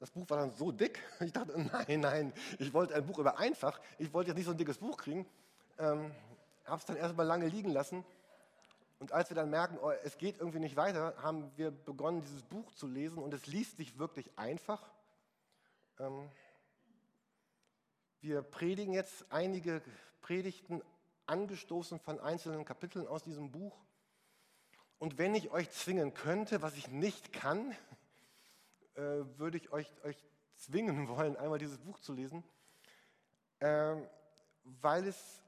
das 0.00 0.10
Buch 0.10 0.28
war 0.30 0.38
dann 0.38 0.50
so 0.50 0.72
dick. 0.72 0.98
Ich 1.20 1.32
dachte, 1.32 1.52
nein, 1.60 2.00
nein, 2.00 2.32
ich 2.58 2.72
wollte 2.72 2.94
ein 2.94 3.06
Buch 3.06 3.18
über 3.18 3.38
einfach. 3.38 3.78
Ich 3.98 4.12
wollte 4.12 4.30
jetzt 4.30 4.38
nicht 4.38 4.46
so 4.46 4.50
ein 4.52 4.56
dickes 4.56 4.78
Buch 4.78 4.96
kriegen. 4.96 5.26
Ähm, 5.78 6.10
habe 6.70 6.80
es 6.80 6.86
dann 6.86 6.96
erstmal 6.96 7.26
lange 7.26 7.48
liegen 7.48 7.70
lassen. 7.70 8.04
Und 9.00 9.12
als 9.12 9.30
wir 9.30 9.34
dann 9.34 9.50
merken, 9.50 9.78
oh, 9.82 9.90
es 10.04 10.18
geht 10.18 10.38
irgendwie 10.38 10.58
nicht 10.60 10.76
weiter, 10.76 11.14
haben 11.22 11.50
wir 11.56 11.70
begonnen, 11.70 12.20
dieses 12.22 12.42
Buch 12.42 12.70
zu 12.72 12.86
lesen 12.86 13.18
und 13.18 13.34
es 13.34 13.46
liest 13.46 13.76
sich 13.78 13.98
wirklich 13.98 14.30
einfach. 14.38 14.90
Ähm, 15.98 16.30
wir 18.20 18.42
predigen 18.42 18.92
jetzt 18.92 19.24
einige 19.30 19.82
Predigten 20.20 20.82
angestoßen 21.26 21.98
von 21.98 22.20
einzelnen 22.20 22.64
Kapiteln 22.64 23.06
aus 23.06 23.22
diesem 23.22 23.50
Buch. 23.50 23.78
Und 24.98 25.16
wenn 25.16 25.34
ich 25.34 25.50
euch 25.50 25.70
zwingen 25.70 26.12
könnte, 26.12 26.60
was 26.60 26.76
ich 26.76 26.88
nicht 26.88 27.32
kann, 27.32 27.72
äh, 28.94 29.00
würde 29.38 29.56
ich 29.56 29.72
euch, 29.72 29.90
euch 30.04 30.22
zwingen 30.56 31.08
wollen, 31.08 31.36
einmal 31.36 31.58
dieses 31.58 31.78
Buch 31.78 31.98
zu 32.00 32.12
lesen, 32.12 32.44
äh, 33.60 33.96
weil 34.62 35.06
es 35.06 35.42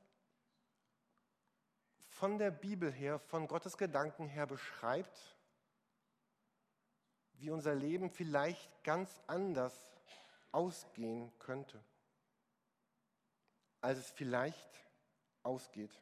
von 2.22 2.38
der 2.38 2.52
Bibel 2.52 2.92
her, 2.92 3.18
von 3.18 3.48
Gottes 3.48 3.76
Gedanken 3.76 4.28
her 4.28 4.46
beschreibt, 4.46 5.36
wie 7.32 7.50
unser 7.50 7.74
Leben 7.74 8.10
vielleicht 8.10 8.84
ganz 8.84 9.20
anders 9.26 9.74
ausgehen 10.52 11.36
könnte, 11.40 11.82
als 13.80 13.98
es 13.98 14.08
vielleicht 14.12 14.70
ausgeht. 15.42 16.00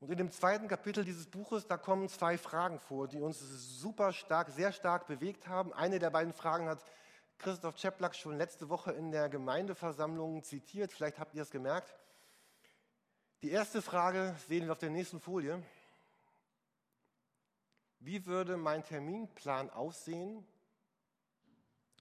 Und 0.00 0.10
in 0.10 0.18
dem 0.18 0.32
zweiten 0.32 0.66
Kapitel 0.66 1.04
dieses 1.04 1.30
Buches, 1.30 1.68
da 1.68 1.76
kommen 1.76 2.08
zwei 2.08 2.36
Fragen 2.36 2.80
vor, 2.80 3.06
die 3.06 3.20
uns 3.20 3.38
super 3.38 4.12
stark, 4.12 4.50
sehr 4.50 4.72
stark 4.72 5.06
bewegt 5.06 5.46
haben. 5.46 5.72
Eine 5.72 6.00
der 6.00 6.10
beiden 6.10 6.32
Fragen 6.32 6.68
hat 6.68 6.84
Christoph 7.38 7.76
Czeplak 7.76 8.16
schon 8.16 8.38
letzte 8.38 8.68
Woche 8.68 8.90
in 8.90 9.12
der 9.12 9.28
Gemeindeversammlung 9.28 10.42
zitiert. 10.42 10.90
Vielleicht 10.90 11.20
habt 11.20 11.36
ihr 11.36 11.42
es 11.42 11.52
gemerkt. 11.52 11.94
Die 13.44 13.50
erste 13.50 13.82
Frage 13.82 14.34
sehen 14.48 14.64
wir 14.64 14.72
auf 14.72 14.78
der 14.78 14.88
nächsten 14.88 15.20
Folie. 15.20 15.62
Wie 17.98 18.24
würde 18.24 18.56
mein 18.56 18.82
Terminplan 18.82 19.68
aussehen, 19.68 20.48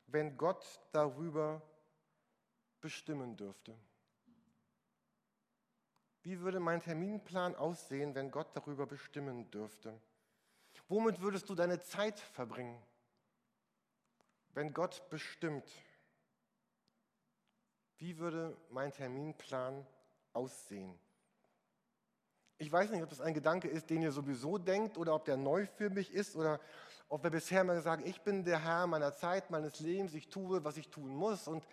wenn 0.07 0.37
Gott 0.37 0.65
darüber 0.93 1.61
bestimmen 2.79 3.35
dürfte? 3.35 3.77
Wie 6.21 6.39
würde 6.39 6.61
mein 6.61 6.79
Terminplan 6.79 7.55
aussehen, 7.55 8.15
wenn 8.15 8.31
Gott 8.31 8.55
darüber 8.55 8.87
bestimmen 8.87 9.51
dürfte? 9.51 9.99
Womit 10.87 11.19
würdest 11.19 11.49
du 11.49 11.55
deine 11.55 11.81
Zeit 11.81 12.21
verbringen, 12.21 12.81
wenn 14.53 14.73
Gott 14.73 15.09
bestimmt? 15.09 15.69
Wie 17.97 18.17
würde 18.17 18.55
mein 18.69 18.93
Terminplan 18.93 19.85
aussehen? 20.31 21.02
Ich 22.63 22.71
weiß 22.71 22.91
nicht, 22.91 23.03
ob 23.03 23.09
das 23.09 23.19
ein 23.19 23.33
Gedanke 23.33 23.67
ist, 23.67 23.89
den 23.89 24.01
ihr 24.03 24.13
sowieso 24.13 24.57
denkt 24.57 24.97
oder 24.97 25.13
ob 25.15 25.25
der 25.25 25.35
neu 25.35 25.65
für 25.65 25.89
mich 25.89 26.13
ist 26.13 26.37
oder 26.37 26.61
ob 27.09 27.21
wir 27.21 27.29
bisher 27.29 27.61
mal 27.65 27.81
sagen, 27.81 28.05
ich 28.05 28.21
bin 28.21 28.45
der 28.45 28.63
Herr 28.63 28.87
meiner 28.87 29.13
Zeit, 29.13 29.51
meines 29.51 29.81
Lebens, 29.81 30.13
ich 30.13 30.29
tue, 30.29 30.63
was 30.63 30.77
ich 30.77 30.87
tun 30.87 31.13
muss 31.13 31.49
und 31.49 31.67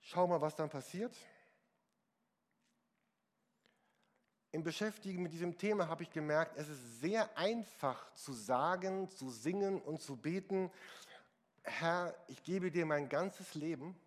schau 0.00 0.28
mal, 0.28 0.40
was 0.40 0.54
dann 0.54 0.70
passiert. 0.70 1.12
Im 4.52 4.62
Beschäftigen 4.62 5.24
mit 5.24 5.32
diesem 5.32 5.58
Thema 5.58 5.88
habe 5.88 6.04
ich 6.04 6.10
gemerkt, 6.10 6.56
es 6.56 6.68
ist 6.68 7.00
sehr 7.00 7.36
einfach 7.36 8.14
zu 8.14 8.32
sagen, 8.32 9.10
zu 9.10 9.30
singen 9.30 9.82
und 9.82 10.00
zu 10.00 10.14
beten, 10.14 10.70
Herr, 11.64 12.14
ich 12.28 12.44
gebe 12.44 12.70
dir 12.70 12.86
mein 12.86 13.08
ganzes 13.08 13.56
Leben. 13.56 13.98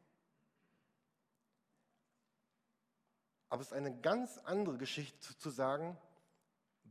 Aber 3.50 3.62
es 3.62 3.68
ist 3.68 3.74
eine 3.74 3.94
ganz 4.00 4.38
andere 4.46 4.78
Geschichte 4.78 5.38
zu 5.38 5.50
sagen, 5.50 5.98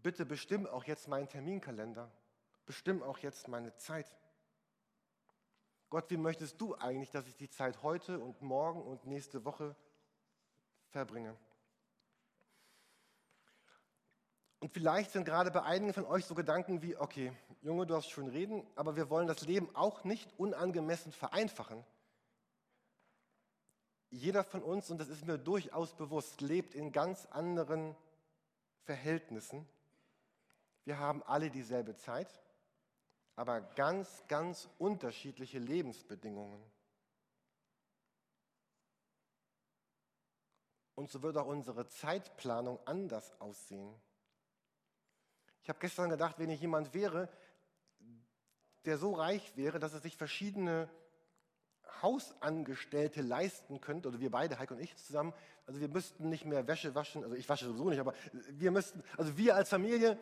bitte 0.02 0.24
bestimm 0.26 0.66
auch 0.66 0.84
jetzt 0.84 1.08
meinen 1.08 1.28
Terminkalender, 1.28 2.10
bestimm 2.66 3.02
auch 3.02 3.18
jetzt 3.18 3.48
meine 3.48 3.74
Zeit. 3.76 4.06
Gott, 5.88 6.08
wie 6.10 6.16
möchtest 6.16 6.60
du 6.60 6.74
eigentlich, 6.76 7.10
dass 7.10 7.26
ich 7.26 7.36
die 7.36 7.50
Zeit 7.50 7.82
heute 7.82 8.20
und 8.20 8.42
morgen 8.42 8.82
und 8.82 9.06
nächste 9.06 9.44
Woche 9.44 9.74
verbringe? 10.90 11.36
Und 14.60 14.72
vielleicht 14.72 15.10
sind 15.10 15.24
gerade 15.24 15.50
bei 15.50 15.62
einigen 15.62 15.94
von 15.94 16.04
euch 16.04 16.26
so 16.26 16.34
Gedanken 16.34 16.82
wie, 16.82 16.96
okay, 16.96 17.32
Junge, 17.62 17.86
du 17.86 17.96
hast 17.96 18.10
schön 18.10 18.28
reden, 18.28 18.66
aber 18.76 18.94
wir 18.94 19.08
wollen 19.08 19.26
das 19.26 19.40
Leben 19.42 19.74
auch 19.74 20.04
nicht 20.04 20.30
unangemessen 20.38 21.12
vereinfachen. 21.12 21.84
Jeder 24.10 24.44
von 24.44 24.62
uns, 24.62 24.90
und 24.90 24.98
das 24.98 25.08
ist 25.08 25.24
mir 25.26 25.38
durchaus 25.38 25.94
bewusst, 25.94 26.40
lebt 26.40 26.74
in 26.74 26.92
ganz 26.92 27.26
anderen 27.26 27.96
Verhältnissen. 28.82 29.66
Wir 30.90 30.98
haben 30.98 31.22
alle 31.22 31.50
dieselbe 31.50 31.94
Zeit, 31.94 32.26
aber 33.36 33.60
ganz, 33.60 34.24
ganz 34.26 34.68
unterschiedliche 34.76 35.60
Lebensbedingungen. 35.60 36.60
Und 40.96 41.08
so 41.08 41.22
wird 41.22 41.36
auch 41.36 41.46
unsere 41.46 41.86
Zeitplanung 41.86 42.80
anders 42.86 43.40
aussehen. 43.40 43.94
Ich 45.62 45.68
habe 45.68 45.78
gestern 45.78 46.10
gedacht, 46.10 46.40
wenn 46.40 46.50
ich 46.50 46.60
jemand 46.60 46.92
wäre, 46.92 47.28
der 48.84 48.98
so 48.98 49.12
reich 49.14 49.56
wäre, 49.56 49.78
dass 49.78 49.92
er 49.92 50.00
sich 50.00 50.16
verschiedene 50.16 50.90
Hausangestellte 52.02 53.22
leisten 53.22 53.80
könnte, 53.80 54.08
oder 54.08 54.18
wir 54.18 54.32
beide, 54.32 54.58
Heike 54.58 54.74
und 54.74 54.80
ich 54.80 54.96
zusammen, 54.96 55.34
also 55.66 55.78
wir 55.78 55.88
müssten 55.88 56.28
nicht 56.30 56.46
mehr 56.46 56.66
Wäsche 56.66 56.96
waschen, 56.96 57.22
also 57.22 57.36
ich 57.36 57.48
wasche 57.48 57.66
sowieso 57.66 57.90
nicht, 57.90 58.00
aber 58.00 58.12
wir 58.32 58.72
müssten, 58.72 59.04
also 59.16 59.36
wir 59.36 59.54
als 59.54 59.68
Familie, 59.68 60.18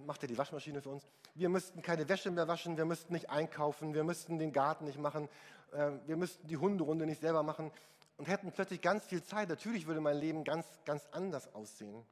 macht 0.00 0.22
ja 0.22 0.28
die 0.28 0.38
Waschmaschine 0.38 0.80
für 0.80 0.90
uns, 0.90 1.06
wir 1.34 1.48
müssten 1.48 1.82
keine 1.82 2.08
Wäsche 2.08 2.30
mehr 2.30 2.48
waschen, 2.48 2.76
wir 2.76 2.84
müssten 2.84 3.12
nicht 3.12 3.30
einkaufen, 3.30 3.94
wir 3.94 4.04
müssten 4.04 4.38
den 4.38 4.52
Garten 4.52 4.84
nicht 4.84 4.98
machen, 4.98 5.28
äh, 5.72 5.92
wir 6.06 6.16
müssten 6.16 6.46
die 6.46 6.56
Hunderunde 6.56 7.06
nicht 7.06 7.20
selber 7.20 7.42
machen 7.42 7.70
und 8.16 8.28
hätten 8.28 8.52
plötzlich 8.52 8.80
ganz 8.80 9.04
viel 9.04 9.22
Zeit. 9.22 9.48
Natürlich 9.48 9.86
würde 9.86 10.00
mein 10.00 10.16
Leben 10.16 10.44
ganz, 10.44 10.66
ganz 10.84 11.08
anders 11.12 11.52
aussehen. 11.54 12.04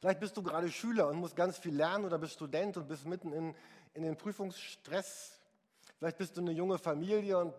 Vielleicht 0.00 0.20
bist 0.20 0.36
du 0.36 0.42
gerade 0.42 0.70
Schüler 0.70 1.08
und 1.08 1.16
musst 1.16 1.36
ganz 1.36 1.58
viel 1.58 1.74
lernen 1.74 2.04
oder 2.04 2.18
bist 2.18 2.34
Student 2.34 2.76
und 2.76 2.86
bist 2.86 3.06
mitten 3.06 3.32
in, 3.32 3.54
in 3.94 4.02
den 4.02 4.16
Prüfungsstress. 4.16 5.40
Vielleicht 5.98 6.18
bist 6.18 6.36
du 6.36 6.42
eine 6.42 6.52
junge 6.52 6.78
Familie 6.78 7.38
und 7.38 7.54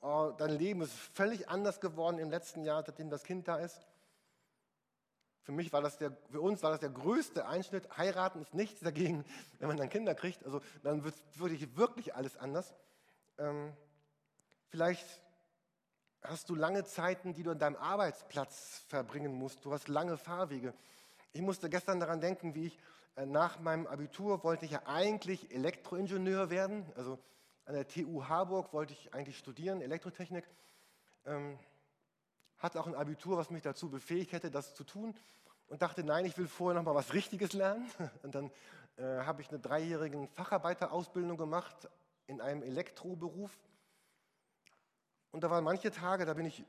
oh, 0.00 0.32
dein 0.36 0.50
Leben 0.50 0.80
ist 0.82 0.92
völlig 0.92 1.48
anders 1.48 1.80
geworden 1.80 2.18
im 2.18 2.30
letzten 2.30 2.64
Jahr, 2.64 2.82
seitdem 2.84 3.10
das 3.10 3.24
Kind 3.24 3.46
da 3.46 3.56
ist. 3.56 3.80
Für 5.42 5.52
mich 5.52 5.72
war 5.72 5.82
das 5.82 5.98
der, 5.98 6.16
für 6.30 6.40
uns 6.40 6.62
war 6.62 6.70
das 6.70 6.80
der 6.80 6.90
größte 6.90 7.46
Einschnitt. 7.46 7.96
Heiraten 7.96 8.40
ist 8.40 8.54
nichts 8.54 8.80
dagegen, 8.80 9.24
wenn 9.58 9.68
man 9.68 9.76
dann 9.76 9.88
Kinder 9.88 10.14
kriegt. 10.14 10.44
Also 10.44 10.60
dann 10.82 11.02
wird 11.04 11.14
wirklich, 11.34 11.76
wirklich 11.76 12.14
alles 12.14 12.36
anders. 12.36 12.72
Ähm, 13.38 13.72
vielleicht 14.68 15.20
hast 16.22 16.48
du 16.48 16.54
lange 16.54 16.84
Zeiten, 16.84 17.34
die 17.34 17.42
du 17.42 17.50
an 17.50 17.58
deinem 17.58 17.76
Arbeitsplatz 17.76 18.84
verbringen 18.88 19.34
musst. 19.34 19.64
Du 19.64 19.72
hast 19.72 19.88
lange 19.88 20.16
Fahrwege. 20.16 20.74
Ich 21.32 21.42
musste 21.42 21.68
gestern 21.68 21.98
daran 21.98 22.20
denken, 22.20 22.54
wie 22.54 22.66
ich 22.66 22.78
äh, 23.16 23.26
nach 23.26 23.58
meinem 23.58 23.86
Abitur 23.86 24.44
wollte 24.44 24.64
ich 24.64 24.70
ja 24.70 24.82
eigentlich 24.86 25.52
Elektroingenieur 25.52 26.50
werden. 26.50 26.86
Also 26.96 27.18
an 27.64 27.74
der 27.74 27.88
TU 27.88 28.24
Harburg 28.28 28.72
wollte 28.72 28.92
ich 28.92 29.12
eigentlich 29.12 29.38
studieren, 29.38 29.80
Elektrotechnik. 29.80 30.44
Ähm, 31.26 31.58
hatte 32.62 32.80
auch 32.80 32.86
ein 32.86 32.94
Abitur, 32.94 33.36
was 33.36 33.50
mich 33.50 33.62
dazu 33.62 33.90
befähigt 33.90 34.32
hätte, 34.32 34.50
das 34.50 34.74
zu 34.74 34.84
tun. 34.84 35.14
Und 35.66 35.82
dachte, 35.82 36.04
nein, 36.04 36.24
ich 36.24 36.38
will 36.38 36.48
vorher 36.48 36.80
noch 36.80 36.86
mal 36.86 36.94
was 36.94 37.12
Richtiges 37.12 37.52
lernen. 37.52 37.90
Und 38.22 38.34
dann 38.34 38.50
äh, 38.96 39.24
habe 39.24 39.42
ich 39.42 39.48
eine 39.48 39.58
dreijährige 39.58 40.28
Facharbeiterausbildung 40.34 41.36
gemacht 41.36 41.88
in 42.26 42.40
einem 42.40 42.62
Elektroberuf. 42.62 43.50
Und 45.32 45.42
da 45.42 45.50
waren 45.50 45.64
manche 45.64 45.90
Tage, 45.90 46.24
da 46.24 46.34
bin 46.34 46.46
ich 46.46 46.64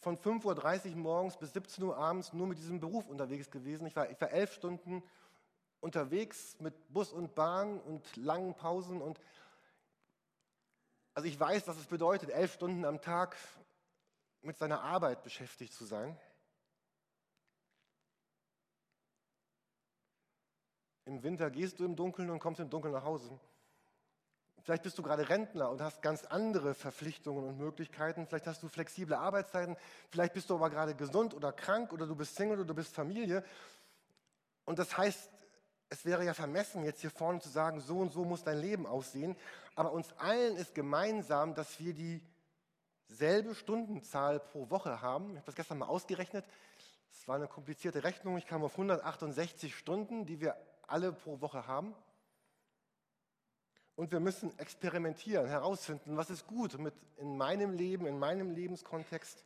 von 0.00 0.18
5.30 0.18 0.90
Uhr 0.90 0.96
morgens 0.96 1.36
bis 1.36 1.52
17 1.52 1.84
Uhr 1.84 1.96
abends 1.96 2.32
nur 2.32 2.46
mit 2.46 2.58
diesem 2.58 2.80
Beruf 2.80 3.08
unterwegs 3.08 3.50
gewesen. 3.50 3.86
Ich 3.86 3.96
war, 3.96 4.10
ich 4.10 4.20
war 4.20 4.30
elf 4.30 4.52
Stunden 4.52 5.02
unterwegs 5.80 6.56
mit 6.60 6.74
Bus 6.92 7.12
und 7.12 7.34
Bahn 7.34 7.80
und 7.80 8.16
langen 8.16 8.54
Pausen. 8.54 9.00
Und 9.00 9.20
also 11.14 11.28
ich 11.28 11.38
weiß, 11.38 11.66
was 11.68 11.78
es 11.78 11.86
bedeutet, 11.86 12.30
elf 12.30 12.54
Stunden 12.54 12.84
am 12.84 13.00
Tag 13.00 13.36
mit 14.48 14.56
seiner 14.56 14.82
Arbeit 14.82 15.22
beschäftigt 15.22 15.74
zu 15.74 15.84
sein. 15.84 16.18
Im 21.04 21.22
Winter 21.22 21.50
gehst 21.50 21.78
du 21.78 21.84
im 21.84 21.94
Dunkeln 21.94 22.30
und 22.30 22.38
kommst 22.38 22.58
im 22.58 22.70
Dunkeln 22.70 22.94
nach 22.94 23.04
Hause. 23.04 23.38
Vielleicht 24.62 24.82
bist 24.82 24.98
du 24.98 25.02
gerade 25.02 25.28
Rentner 25.28 25.70
und 25.70 25.82
hast 25.82 26.02
ganz 26.02 26.24
andere 26.24 26.74
Verpflichtungen 26.74 27.44
und 27.44 27.58
Möglichkeiten. 27.58 28.26
Vielleicht 28.26 28.46
hast 28.46 28.62
du 28.62 28.68
flexible 28.68 29.14
Arbeitszeiten. 29.14 29.76
Vielleicht 30.10 30.32
bist 30.32 30.48
du 30.48 30.54
aber 30.54 30.70
gerade 30.70 30.94
gesund 30.94 31.34
oder 31.34 31.52
krank 31.52 31.92
oder 31.92 32.06
du 32.06 32.16
bist 32.16 32.34
Single 32.34 32.58
oder 32.58 32.68
du 32.68 32.74
bist 32.74 32.94
Familie. 32.94 33.44
Und 34.64 34.78
das 34.78 34.96
heißt, 34.96 35.30
es 35.90 36.04
wäre 36.06 36.24
ja 36.24 36.32
vermessen, 36.32 36.84
jetzt 36.84 37.02
hier 37.02 37.10
vorne 37.10 37.40
zu 37.40 37.50
sagen, 37.50 37.80
so 37.80 37.98
und 37.98 38.12
so 38.12 38.24
muss 38.24 38.44
dein 38.44 38.58
Leben 38.58 38.86
aussehen. 38.86 39.36
Aber 39.74 39.92
uns 39.92 40.12
allen 40.18 40.56
ist 40.56 40.74
gemeinsam, 40.74 41.54
dass 41.54 41.78
wir 41.78 41.92
dieselbe 43.08 43.54
Stundenzahl 43.54 44.40
pro 44.40 44.70
Woche 44.70 45.00
haben. 45.00 45.30
Ich 45.30 45.36
habe 45.36 45.46
das 45.46 45.54
gestern 45.54 45.78
mal 45.78 45.86
ausgerechnet. 45.86 46.44
Es 47.10 47.26
war 47.26 47.36
eine 47.36 47.48
komplizierte 47.48 48.04
Rechnung. 48.04 48.36
Ich 48.36 48.46
kam 48.46 48.62
auf 48.62 48.72
168 48.72 49.74
Stunden, 49.74 50.26
die 50.26 50.40
wir 50.40 50.56
alle 50.86 51.12
pro 51.12 51.40
Woche 51.40 51.66
haben. 51.66 51.94
Und 53.96 54.12
wir 54.12 54.20
müssen 54.20 54.56
experimentieren, 54.58 55.48
herausfinden, 55.48 56.16
was 56.16 56.30
ist 56.30 56.46
gut 56.46 56.78
mit 56.78 56.94
in 57.16 57.36
meinem 57.36 57.72
Leben, 57.72 58.06
in 58.06 58.18
meinem 58.18 58.52
Lebenskontext. 58.52 59.44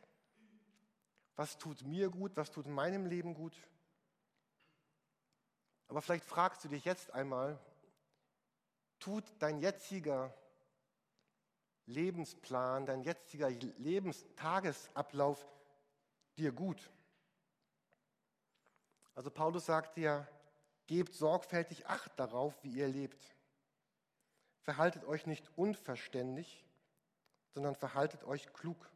Was 1.35 1.57
tut 1.57 1.81
mir 1.81 2.09
gut, 2.09 2.37
was 2.37 2.51
tut 2.51 2.67
meinem 2.67 3.07
Leben 3.07 3.33
gut. 3.33 3.55
Aber 5.87 6.01
vielleicht 6.01 6.25
fragst 6.25 6.63
du 6.63 6.67
dich 6.67 6.85
jetzt 6.85 7.11
einmal, 7.11 7.59
tut 8.99 9.23
dein 9.39 9.59
jetziger 9.59 10.33
Lebensplan, 11.85 12.85
dein 12.85 13.01
jetziger 13.01 13.49
Lebenstagesablauf 13.49 15.45
dir 16.37 16.51
gut? 16.51 16.91
Also 19.15 19.29
Paulus 19.29 19.65
sagt 19.65 19.97
dir, 19.97 20.27
gebt 20.87 21.13
sorgfältig 21.13 21.87
Acht 21.87 22.11
darauf, 22.19 22.53
wie 22.63 22.71
ihr 22.71 22.87
lebt. 22.87 23.35
Verhaltet 24.61 25.05
euch 25.05 25.27
nicht 25.27 25.57
unverständig, 25.57 26.65
sondern 27.53 27.75
verhaltet 27.75 28.23
euch 28.23 28.51
klug. 28.53 28.89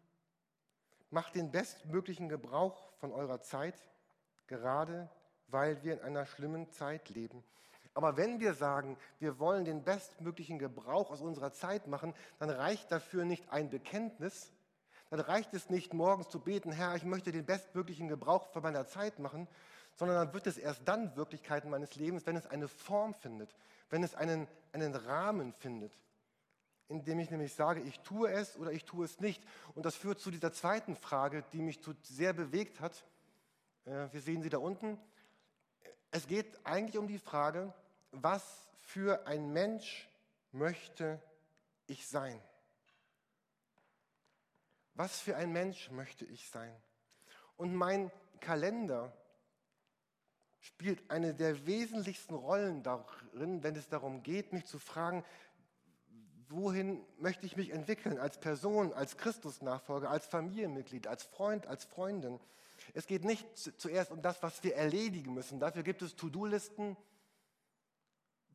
Macht 1.10 1.36
den 1.36 1.52
bestmöglichen 1.52 2.30
Gebrauch 2.30 2.91
von 2.93 3.12
eurer 3.12 3.41
Zeit, 3.41 3.86
gerade 4.47 5.10
weil 5.47 5.84
wir 5.84 5.93
in 5.93 6.02
einer 6.02 6.26
schlimmen 6.26 6.69
Zeit 6.71 7.10
leben. 7.10 7.43
Aber 7.98 8.16
wenn 8.16 8.40
wir 8.40 8.54
sagen, 8.54 8.96
wir 9.18 9.40
wollen 9.40 9.66
den 9.66 9.84
bestmöglichen 9.84 10.60
Gebrauch 10.60 11.10
aus 11.10 11.20
unserer 11.20 11.52
Zeit 11.52 11.88
machen, 11.88 12.14
dann 12.38 12.52
reicht 12.52 12.92
dafür 12.92 13.26
nicht 13.26 13.52
ein 13.52 13.72
Bekenntnis, 13.72 14.52
dann 15.10 15.20
reicht 15.20 15.52
es 15.56 15.72
nicht 15.72 15.96
morgens 15.96 16.30
zu 16.30 16.40
beten, 16.40 16.72
Herr, 16.72 16.94
ich 16.94 17.04
möchte 17.04 17.32
den 17.32 17.44
bestmöglichen 17.44 18.08
Gebrauch 18.08 18.46
von 18.52 18.62
meiner 18.62 18.86
Zeit 18.86 19.18
machen, 19.18 19.48
sondern 19.96 20.18
dann 20.18 20.34
wird 20.36 20.46
es 20.46 20.60
erst 20.60 20.88
dann 20.88 21.16
Wirklichkeit 21.16 21.66
meines 21.66 21.96
Lebens, 21.96 22.28
wenn 22.28 22.36
es 22.36 22.46
eine 22.46 22.68
Form 22.68 23.16
findet, 23.16 23.56
wenn 23.90 24.04
es 24.04 24.14
einen, 24.14 24.48
einen 24.74 24.94
Rahmen 24.94 25.52
findet, 25.54 25.98
in 26.90 27.04
dem 27.04 27.18
ich 27.18 27.32
nämlich 27.32 27.56
sage, 27.56 27.82
ich 27.82 28.00
tue 28.02 28.30
es 28.30 28.58
oder 28.58 28.72
ich 28.74 28.86
tue 28.86 29.06
es 29.06 29.20
nicht. 29.22 29.44
Und 29.74 29.88
das 29.88 29.96
führt 29.96 30.20
zu 30.20 30.30
dieser 30.30 30.54
zweiten 30.54 30.96
Frage, 30.96 31.44
die 31.52 31.64
mich 31.64 31.80
sehr 32.04 32.34
bewegt 32.34 32.80
hat. 32.80 33.04
Äh, 33.86 34.06
wir 34.12 34.22
sehen 34.22 34.44
sie 34.44 34.50
da 34.50 34.60
unten. 34.60 35.00
Es 36.12 36.28
geht 36.28 36.64
eigentlich 36.64 37.00
um 37.00 37.08
die 37.08 37.20
Frage, 37.20 37.74
was 38.12 38.67
für 38.80 39.28
ein 39.28 39.52
Mensch 39.52 40.10
möchte 40.52 41.22
ich 41.88 42.08
sein? 42.08 42.41
Was 44.93 45.20
für 45.20 45.36
ein 45.36 45.52
Mensch 45.52 45.91
möchte 45.91 46.26
ich 46.26 46.50
sein? 46.50 46.76
Und 47.56 47.76
mein 47.76 48.12
Kalender 48.39 49.13
spielt 50.60 51.10
eine 51.10 51.34
der 51.34 51.65
wesentlichsten 51.65 52.36
Rollen 52.36 52.84
darin, 52.84 53.63
wenn 53.63 53.76
es 53.76 53.88
darum 53.88 54.24
geht, 54.24 54.54
mich 54.54 54.65
zu 54.65 54.80
fragen, 54.80 55.24
wohin 56.50 57.06
möchte 57.20 57.46
ich 57.46 57.58
mich 57.58 57.72
entwickeln 57.72 58.17
als 58.17 58.39
Person, 58.39 58.93
als 58.93 59.17
Christusnachfolger, 59.17 60.10
als 60.10 60.26
Familienmitglied, 60.26 61.08
als 61.08 61.24
Freund, 61.24 61.67
als 61.67 61.86
Freundin. 61.86 62.39
Es 62.93 63.08
geht 63.08 63.26
nicht 63.26 63.46
zuerst 63.58 64.12
um 64.12 64.22
das, 64.22 64.41
was 64.43 64.63
wir 64.63 64.76
erledigen 64.76 65.34
müssen. 65.34 65.60
Dafür 65.60 65.84
gibt 65.84 66.02
es 66.02 66.15
To-Do-Listen, 66.15 66.96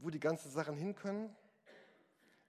wo 0.02 0.10
die 0.10 0.20
ganzen 0.20 0.50
Sachen 0.50 0.76
hin 0.76 0.94
können. 0.94 1.34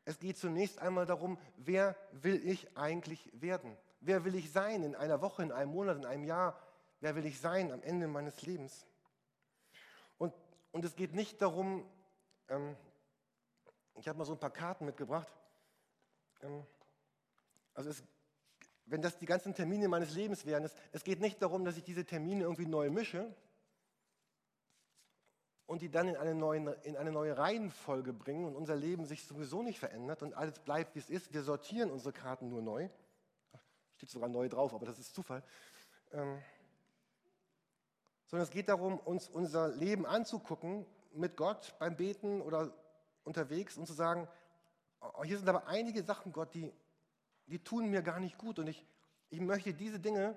Es 0.05 0.19
geht 0.19 0.37
zunächst 0.37 0.79
einmal 0.79 1.05
darum, 1.05 1.37
wer 1.55 1.95
will 2.11 2.45
ich 2.47 2.77
eigentlich 2.77 3.29
werden? 3.33 3.77
Wer 4.01 4.25
will 4.25 4.35
ich 4.35 4.51
sein 4.51 4.83
in 4.83 4.95
einer 4.95 5.21
Woche, 5.21 5.43
in 5.43 5.51
einem 5.51 5.71
Monat, 5.71 5.97
in 5.97 6.05
einem 6.05 6.25
Jahr? 6.25 6.59
Wer 6.99 7.15
will 7.15 7.25
ich 7.25 7.39
sein 7.39 7.71
am 7.71 7.81
Ende 7.81 8.07
meines 8.07 8.41
Lebens? 8.41 8.85
Und 10.73 10.83
es 10.83 10.95
geht 10.95 11.13
nicht 11.13 11.39
darum, 11.39 11.87
ähm, 12.49 12.75
ich 13.95 14.07
habe 14.07 14.17
mal 14.17 14.25
so 14.25 14.33
ein 14.33 14.39
paar 14.39 14.51
Karten 14.51 14.85
mitgebracht. 14.85 15.31
Ähm, 16.41 16.65
also 17.75 17.91
es, 17.91 18.03
wenn 18.85 19.03
das 19.03 19.19
die 19.19 19.27
ganzen 19.27 19.53
Termine 19.53 19.87
meines 19.87 20.15
Lebens 20.15 20.47
wären, 20.47 20.63
es, 20.63 20.75
es 20.91 21.03
geht 21.03 21.21
nicht 21.21 21.39
darum, 21.43 21.63
dass 21.63 21.77
ich 21.77 21.83
diese 21.83 22.05
Termine 22.05 22.41
irgendwie 22.41 22.65
neu 22.65 22.89
mische, 22.89 23.31
und 25.65 25.81
die 25.81 25.89
dann 25.89 26.07
in 26.07 26.17
eine, 26.17 26.35
neue, 26.35 26.71
in 26.83 26.97
eine 26.97 27.11
neue 27.11 27.37
Reihenfolge 27.37 28.13
bringen 28.13 28.45
und 28.45 28.55
unser 28.55 28.75
Leben 28.75 29.05
sich 29.05 29.25
sowieso 29.25 29.63
nicht 29.63 29.79
verändert 29.79 30.21
und 30.21 30.33
alles 30.33 30.59
bleibt, 30.59 30.95
wie 30.95 30.99
es 30.99 31.09
ist. 31.09 31.33
Wir 31.33 31.43
sortieren 31.43 31.89
unsere 31.89 32.13
Karten 32.13 32.49
nur 32.49 32.61
neu. 32.61 32.89
Steht 33.95 34.09
sogar 34.09 34.29
neu 34.29 34.49
drauf, 34.49 34.73
aber 34.73 34.85
das 34.85 34.99
ist 34.99 35.15
Zufall. 35.15 35.43
Ähm, 36.11 36.41
sondern 38.27 38.47
es 38.47 38.51
geht 38.51 38.67
darum, 38.67 38.99
uns 38.99 39.29
unser 39.29 39.69
Leben 39.69 40.05
anzugucken 40.05 40.85
mit 41.13 41.37
Gott 41.37 41.75
beim 41.79 41.95
Beten 41.95 42.41
oder 42.41 42.73
unterwegs 43.23 43.77
und 43.77 43.85
zu 43.85 43.93
sagen, 43.93 44.27
oh, 44.99 45.23
hier 45.23 45.37
sind 45.37 45.47
aber 45.47 45.67
einige 45.67 46.03
Sachen, 46.03 46.33
Gott, 46.33 46.53
die, 46.53 46.73
die 47.45 47.63
tun 47.63 47.89
mir 47.89 48.01
gar 48.01 48.19
nicht 48.19 48.37
gut 48.37 48.59
und 48.59 48.67
ich, 48.67 48.85
ich 49.29 49.39
möchte 49.39 49.73
diese 49.73 49.99
Dinge, 49.99 50.35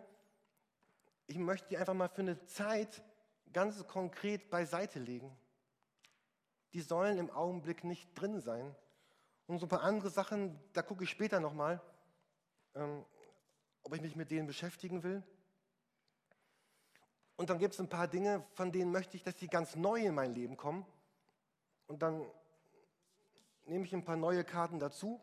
ich 1.26 1.38
möchte 1.38 1.68
die 1.68 1.78
einfach 1.78 1.94
mal 1.94 2.08
für 2.08 2.22
eine 2.22 2.44
Zeit 2.46 3.02
ganz 3.56 3.86
konkret 3.86 4.50
beiseite 4.50 4.98
legen. 4.98 5.34
Die 6.74 6.82
sollen 6.82 7.16
im 7.16 7.30
Augenblick 7.30 7.84
nicht 7.84 8.12
drin 8.12 8.38
sein. 8.38 8.76
Und 9.46 9.60
so 9.60 9.64
ein 9.64 9.70
paar 9.70 9.80
andere 9.82 10.10
Sachen, 10.10 10.60
da 10.74 10.82
gucke 10.82 11.04
ich 11.04 11.10
später 11.10 11.40
nochmal, 11.40 11.80
ähm, 12.74 13.02
ob 13.82 13.94
ich 13.94 14.02
mich 14.02 14.14
mit 14.14 14.30
denen 14.30 14.46
beschäftigen 14.46 15.02
will. 15.02 15.22
Und 17.36 17.48
dann 17.48 17.58
gibt 17.58 17.72
es 17.72 17.80
ein 17.80 17.88
paar 17.88 18.06
Dinge, 18.08 18.44
von 18.52 18.72
denen 18.72 18.92
möchte 18.92 19.16
ich, 19.16 19.22
dass 19.22 19.36
die 19.36 19.48
ganz 19.48 19.74
neu 19.74 20.04
in 20.04 20.14
mein 20.14 20.34
Leben 20.34 20.58
kommen. 20.58 20.84
Und 21.86 22.02
dann 22.02 22.30
nehme 23.64 23.86
ich 23.86 23.94
ein 23.94 24.04
paar 24.04 24.16
neue 24.16 24.44
Karten 24.44 24.78
dazu. 24.78 25.18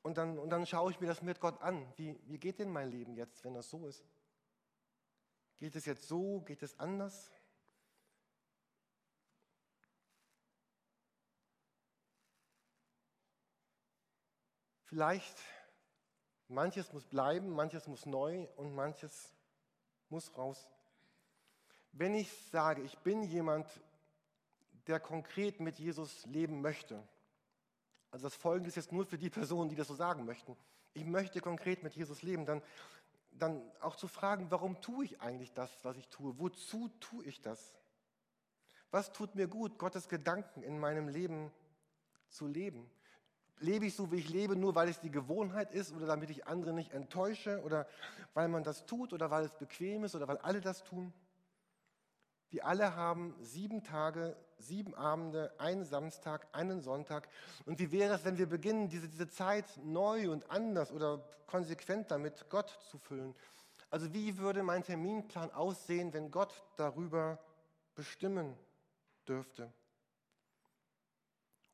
Und 0.00 0.16
dann, 0.16 0.38
und 0.38 0.48
dann 0.48 0.64
schaue 0.64 0.90
ich 0.92 0.98
mir 0.98 1.08
das 1.08 1.20
mit 1.20 1.40
Gott 1.40 1.60
an. 1.60 1.92
Wie, 1.96 2.18
wie 2.24 2.38
geht 2.38 2.58
denn 2.58 2.70
mein 2.70 2.90
Leben 2.90 3.16
jetzt, 3.16 3.44
wenn 3.44 3.52
das 3.52 3.68
so 3.68 3.86
ist? 3.86 4.02
Geht 5.60 5.76
es 5.76 5.84
jetzt 5.84 6.08
so? 6.08 6.40
Geht 6.40 6.62
es 6.62 6.78
anders? 6.80 7.30
Vielleicht 14.84 15.38
manches 16.48 16.92
muss 16.94 17.04
bleiben, 17.04 17.50
manches 17.50 17.86
muss 17.86 18.06
neu 18.06 18.48
und 18.56 18.74
manches 18.74 19.34
muss 20.08 20.36
raus. 20.36 20.66
Wenn 21.92 22.14
ich 22.14 22.32
sage, 22.50 22.80
ich 22.82 22.98
bin 23.00 23.22
jemand, 23.22 23.68
der 24.86 24.98
konkret 24.98 25.60
mit 25.60 25.78
Jesus 25.78 26.24
leben 26.24 26.62
möchte, 26.62 27.06
also 28.10 28.24
das 28.24 28.34
Folgende 28.34 28.68
ist 28.68 28.76
jetzt 28.76 28.92
nur 28.92 29.04
für 29.04 29.18
die 29.18 29.30
Personen, 29.30 29.68
die 29.68 29.76
das 29.76 29.88
so 29.88 29.94
sagen 29.94 30.24
möchten, 30.24 30.56
ich 30.94 31.04
möchte 31.04 31.42
konkret 31.42 31.82
mit 31.82 31.94
Jesus 31.94 32.22
leben, 32.22 32.46
dann 32.46 32.62
dann 33.32 33.62
auch 33.80 33.96
zu 33.96 34.08
fragen, 34.08 34.50
warum 34.50 34.80
tue 34.80 35.04
ich 35.04 35.20
eigentlich 35.20 35.52
das, 35.52 35.70
was 35.84 35.96
ich 35.96 36.08
tue? 36.08 36.38
Wozu 36.38 36.88
tue 37.00 37.24
ich 37.24 37.40
das? 37.40 37.74
Was 38.90 39.12
tut 39.12 39.34
mir 39.34 39.46
gut, 39.46 39.78
Gottes 39.78 40.08
Gedanken 40.08 40.62
in 40.62 40.78
meinem 40.78 41.08
Leben 41.08 41.52
zu 42.28 42.46
leben? 42.46 42.90
Lebe 43.58 43.86
ich 43.86 43.94
so, 43.94 44.10
wie 44.10 44.16
ich 44.16 44.28
lebe, 44.28 44.56
nur 44.56 44.74
weil 44.74 44.88
es 44.88 45.00
die 45.00 45.10
Gewohnheit 45.10 45.72
ist 45.72 45.92
oder 45.92 46.06
damit 46.06 46.30
ich 46.30 46.46
andere 46.46 46.72
nicht 46.72 46.92
enttäusche 46.92 47.62
oder 47.62 47.86
weil 48.34 48.48
man 48.48 48.64
das 48.64 48.86
tut 48.86 49.12
oder 49.12 49.30
weil 49.30 49.44
es 49.44 49.54
bequem 49.54 50.04
ist 50.04 50.14
oder 50.14 50.26
weil 50.26 50.38
alle 50.38 50.60
das 50.60 50.82
tun? 50.82 51.12
Wir 52.48 52.66
alle 52.66 52.96
haben 52.96 53.36
sieben 53.40 53.84
Tage, 53.84 54.36
sieben 54.60 54.94
Abende, 54.94 55.52
einen 55.58 55.84
Samstag, 55.84 56.46
einen 56.52 56.80
Sonntag. 56.80 57.28
Und 57.66 57.78
wie 57.78 57.90
wäre 57.90 58.14
es, 58.14 58.24
wenn 58.24 58.38
wir 58.38 58.48
beginnen, 58.48 58.88
diese, 58.88 59.08
diese 59.08 59.28
Zeit 59.28 59.66
neu 59.84 60.30
und 60.30 60.50
anders 60.50 60.92
oder 60.92 61.24
konsequent 61.46 62.10
damit 62.10 62.48
Gott 62.50 62.70
zu 62.90 62.98
füllen? 62.98 63.34
Also 63.90 64.12
wie 64.12 64.38
würde 64.38 64.62
mein 64.62 64.84
Terminplan 64.84 65.50
aussehen, 65.50 66.12
wenn 66.12 66.30
Gott 66.30 66.62
darüber 66.76 67.38
bestimmen 67.94 68.56
dürfte? 69.26 69.72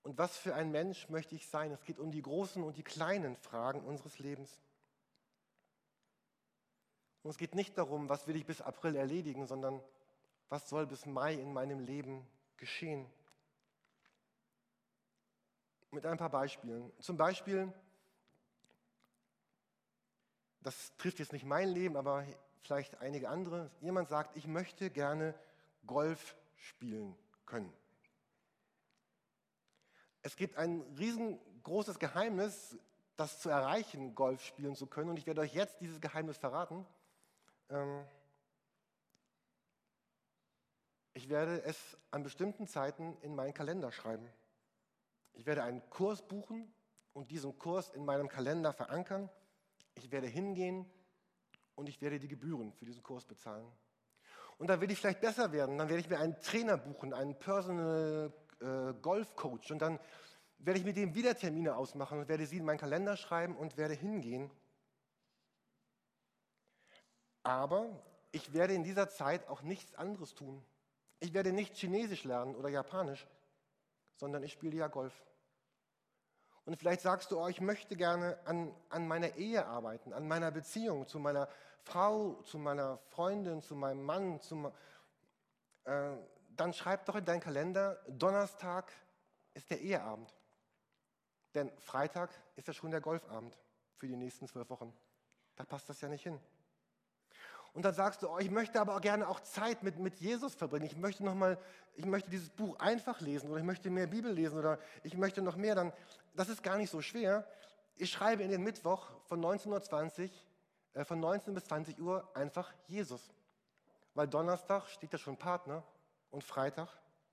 Und 0.02 0.16
was 0.18 0.36
für 0.36 0.54
ein 0.54 0.70
Mensch 0.70 1.08
möchte 1.08 1.34
ich 1.34 1.48
sein? 1.48 1.72
Es 1.72 1.84
geht 1.84 1.98
um 1.98 2.12
die 2.12 2.22
großen 2.22 2.62
und 2.62 2.76
die 2.76 2.84
kleinen 2.84 3.36
Fragen 3.36 3.80
unseres 3.80 4.18
Lebens. 4.20 4.58
Und 7.22 7.30
es 7.30 7.38
geht 7.38 7.56
nicht 7.56 7.76
darum, 7.76 8.08
was 8.08 8.28
will 8.28 8.36
ich 8.36 8.46
bis 8.46 8.60
April 8.60 8.94
erledigen, 8.94 9.48
sondern 9.48 9.82
was 10.48 10.68
soll 10.68 10.86
bis 10.86 11.06
Mai 11.06 11.34
in 11.34 11.52
meinem 11.52 11.80
Leben 11.80 12.24
geschehen? 12.56 13.06
Mit 15.90 16.04
ein 16.06 16.18
paar 16.18 16.30
Beispielen. 16.30 16.92
Zum 17.00 17.16
Beispiel, 17.16 17.72
das 20.62 20.96
trifft 20.96 21.18
jetzt 21.18 21.32
nicht 21.32 21.44
mein 21.44 21.68
Leben, 21.68 21.96
aber 21.96 22.26
vielleicht 22.62 23.00
einige 23.00 23.28
andere. 23.28 23.70
Jemand 23.80 24.08
sagt, 24.08 24.36
ich 24.36 24.46
möchte 24.46 24.90
gerne 24.90 25.34
Golf 25.86 26.36
spielen 26.56 27.16
können. 27.46 27.72
Es 30.22 30.36
gibt 30.36 30.56
ein 30.56 30.82
riesengroßes 30.98 32.00
Geheimnis, 32.00 32.76
das 33.16 33.40
zu 33.40 33.48
erreichen, 33.48 34.14
Golf 34.14 34.42
spielen 34.44 34.74
zu 34.74 34.86
können. 34.86 35.10
Und 35.10 35.18
ich 35.18 35.26
werde 35.26 35.40
euch 35.40 35.54
jetzt 35.54 35.80
dieses 35.80 36.00
Geheimnis 36.00 36.36
verraten. 36.36 36.84
Ähm, 37.70 38.04
ich 41.16 41.30
werde 41.30 41.62
es 41.62 41.96
an 42.10 42.22
bestimmten 42.22 42.66
Zeiten 42.66 43.16
in 43.22 43.34
meinen 43.34 43.54
Kalender 43.54 43.90
schreiben. 43.90 44.28
Ich 45.32 45.46
werde 45.46 45.62
einen 45.62 45.88
Kurs 45.88 46.20
buchen 46.20 46.70
und 47.14 47.30
diesen 47.30 47.58
Kurs 47.58 47.88
in 47.88 48.04
meinem 48.04 48.28
Kalender 48.28 48.74
verankern. 48.74 49.30
Ich 49.94 50.12
werde 50.12 50.26
hingehen 50.26 50.84
und 51.74 51.88
ich 51.88 52.02
werde 52.02 52.18
die 52.18 52.28
Gebühren 52.28 52.70
für 52.74 52.84
diesen 52.84 53.02
Kurs 53.02 53.24
bezahlen. 53.24 53.66
Und 54.58 54.66
dann 54.66 54.78
werde 54.78 54.92
ich 54.92 55.00
vielleicht 55.00 55.22
besser 55.22 55.52
werden. 55.52 55.78
Dann 55.78 55.88
werde 55.88 56.00
ich 56.00 56.10
mir 56.10 56.18
einen 56.18 56.38
Trainer 56.38 56.76
buchen, 56.76 57.14
einen 57.14 57.38
Personal 57.38 58.30
äh, 58.60 58.92
Golf 59.00 59.34
Coach. 59.36 59.70
Und 59.70 59.80
dann 59.80 59.98
werde 60.58 60.80
ich 60.80 60.84
mit 60.84 60.98
dem 60.98 61.14
wieder 61.14 61.34
Termine 61.34 61.76
ausmachen 61.76 62.18
und 62.18 62.28
werde 62.28 62.44
sie 62.44 62.58
in 62.58 62.64
meinen 62.66 62.78
Kalender 62.78 63.16
schreiben 63.16 63.56
und 63.56 63.78
werde 63.78 63.94
hingehen. 63.94 64.50
Aber 67.42 68.04
ich 68.32 68.52
werde 68.52 68.74
in 68.74 68.84
dieser 68.84 69.08
Zeit 69.08 69.48
auch 69.48 69.62
nichts 69.62 69.94
anderes 69.94 70.34
tun. 70.34 70.62
Ich 71.20 71.32
werde 71.32 71.52
nicht 71.52 71.76
Chinesisch 71.76 72.24
lernen 72.24 72.54
oder 72.54 72.68
Japanisch, 72.68 73.26
sondern 74.16 74.42
ich 74.42 74.52
spiele 74.52 74.76
ja 74.76 74.88
Golf. 74.88 75.14
Und 76.64 76.76
vielleicht 76.76 77.00
sagst 77.00 77.30
du, 77.30 77.40
oh, 77.40 77.46
ich 77.46 77.60
möchte 77.60 77.96
gerne 77.96 78.38
an, 78.44 78.74
an 78.90 79.06
meiner 79.06 79.36
Ehe 79.36 79.64
arbeiten, 79.66 80.12
an 80.12 80.26
meiner 80.26 80.50
Beziehung 80.50 81.06
zu 81.06 81.20
meiner 81.20 81.48
Frau, 81.84 82.42
zu 82.42 82.58
meiner 82.58 82.98
Freundin, 82.98 83.62
zu 83.62 83.76
meinem 83.76 84.02
Mann. 84.02 84.40
Zu, 84.40 84.72
äh, 85.84 86.16
dann 86.56 86.72
schreib 86.72 87.04
doch 87.06 87.14
in 87.14 87.24
deinen 87.24 87.40
Kalender, 87.40 88.02
Donnerstag 88.08 88.92
ist 89.54 89.70
der 89.70 89.80
Eheabend. 89.80 90.34
Denn 91.54 91.70
Freitag 91.78 92.30
ist 92.56 92.66
ja 92.66 92.74
schon 92.74 92.90
der 92.90 93.00
Golfabend 93.00 93.56
für 93.96 94.08
die 94.08 94.16
nächsten 94.16 94.48
zwölf 94.48 94.68
Wochen. 94.68 94.92
Da 95.54 95.64
passt 95.64 95.88
das 95.88 96.00
ja 96.00 96.08
nicht 96.08 96.24
hin. 96.24 96.40
Und 97.76 97.84
dann 97.84 97.92
sagst 97.92 98.22
du, 98.22 98.30
oh, 98.30 98.38
ich 98.38 98.50
möchte 98.50 98.80
aber 98.80 98.96
auch 98.96 99.02
gerne 99.02 99.28
auch 99.28 99.38
Zeit 99.40 99.82
mit, 99.82 99.98
mit 99.98 100.18
Jesus 100.18 100.54
verbringen. 100.54 100.86
Ich 100.86 100.96
möchte 100.96 101.22
noch 101.22 101.34
mal, 101.34 101.58
ich 101.94 102.06
möchte 102.06 102.30
dieses 102.30 102.48
Buch 102.48 102.78
einfach 102.78 103.20
lesen 103.20 103.50
oder 103.50 103.58
ich 103.58 103.66
möchte 103.66 103.90
mehr 103.90 104.06
Bibel 104.06 104.32
lesen 104.32 104.58
oder 104.58 104.78
ich 105.02 105.14
möchte 105.14 105.42
noch 105.42 105.56
mehr. 105.56 105.74
Dann, 105.74 105.92
das 106.34 106.48
ist 106.48 106.62
gar 106.62 106.78
nicht 106.78 106.88
so 106.88 107.02
schwer. 107.02 107.46
Ich 107.96 108.10
schreibe 108.10 108.42
in 108.42 108.50
den 108.50 108.62
Mittwoch 108.62 109.10
von 109.24 109.42
19.20 109.42 110.30
äh, 110.94 111.04
von 111.04 111.20
19 111.20 111.52
bis 111.52 111.64
20 111.64 112.00
Uhr 112.00 112.26
einfach 112.34 112.72
Jesus. 112.86 113.20
Weil 114.14 114.26
Donnerstag 114.26 114.88
steht 114.88 115.12
ja 115.12 115.18
schon 115.18 115.36
Partner 115.36 115.82
und 116.30 116.42
Freitag 116.42 116.88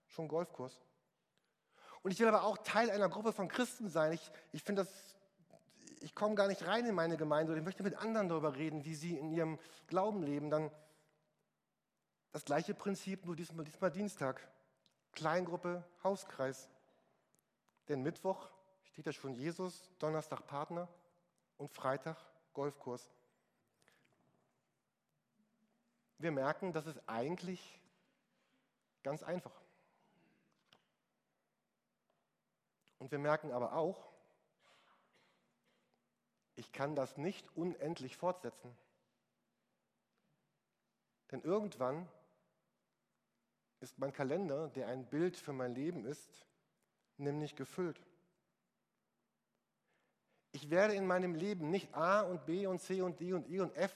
schon 0.07 0.27
Golfkurs. 0.27 0.77
Und 2.01 2.11
ich 2.11 2.19
will 2.19 2.27
aber 2.27 2.43
auch 2.43 2.57
Teil 2.57 2.91
einer 2.91 3.07
Gruppe 3.07 3.31
von 3.31 3.47
Christen 3.47 3.87
sein. 3.87 4.11
Ich, 4.11 4.29
ich 4.51 4.61
finde 4.61 4.83
das 4.83 5.12
ich 6.03 6.13
komme 6.13 6.35
gar 6.35 6.47
nicht 6.47 6.65
rein 6.65 6.85
in 6.85 6.93
meine 6.93 7.15
Gemeinde 7.15 7.53
oder 7.53 7.59
ich 7.59 7.65
möchte 7.65 7.81
mit 7.81 7.95
anderen 7.95 8.27
darüber 8.27 8.55
reden, 8.55 8.83
wie 8.83 8.93
sie 8.93 9.17
in 9.17 9.31
ihrem 9.31 9.57
Glauben 9.87 10.21
leben, 10.21 10.49
dann 10.49 10.69
das 12.33 12.43
gleiche 12.43 12.73
Prinzip, 12.73 13.25
nur 13.25 13.35
diesmal, 13.35 13.63
diesmal 13.63 13.91
Dienstag. 13.91 14.45
Kleingruppe, 15.13 15.83
Hauskreis. 16.03 16.69
Denn 17.87 18.01
Mittwoch 18.01 18.49
steht 18.83 19.05
ja 19.05 19.13
schon 19.13 19.33
Jesus, 19.33 19.89
Donnerstag 19.99 20.45
Partner 20.45 20.89
und 21.57 21.71
Freitag 21.71 22.17
Golfkurs. 22.53 23.09
Wir 26.17 26.31
merken, 26.31 26.73
das 26.73 26.85
ist 26.85 26.99
eigentlich 27.07 27.79
ganz 29.03 29.23
einfach. 29.23 29.61
Und 32.99 33.11
wir 33.11 33.19
merken 33.19 33.51
aber 33.51 33.73
auch, 33.73 34.12
ich 36.55 36.71
kann 36.71 36.95
das 36.95 37.17
nicht 37.17 37.45
unendlich 37.55 38.15
fortsetzen. 38.15 38.75
Denn 41.31 41.41
irgendwann 41.41 42.07
ist 43.79 43.97
mein 43.97 44.13
Kalender, 44.13 44.69
der 44.69 44.87
ein 44.87 45.05
Bild 45.05 45.35
für 45.35 45.53
mein 45.53 45.73
Leben 45.73 46.05
ist, 46.05 46.45
nämlich 47.17 47.55
gefüllt. 47.55 47.99
Ich 50.51 50.69
werde 50.69 50.93
in 50.93 51.07
meinem 51.07 51.33
Leben 51.33 51.71
nicht 51.71 51.93
A 51.95 52.21
und 52.21 52.45
B 52.45 52.67
und 52.67 52.79
C 52.79 53.01
und 53.01 53.19
D 53.19 53.33
und 53.33 53.49
E 53.49 53.59
und 53.59 53.75
F 53.75 53.95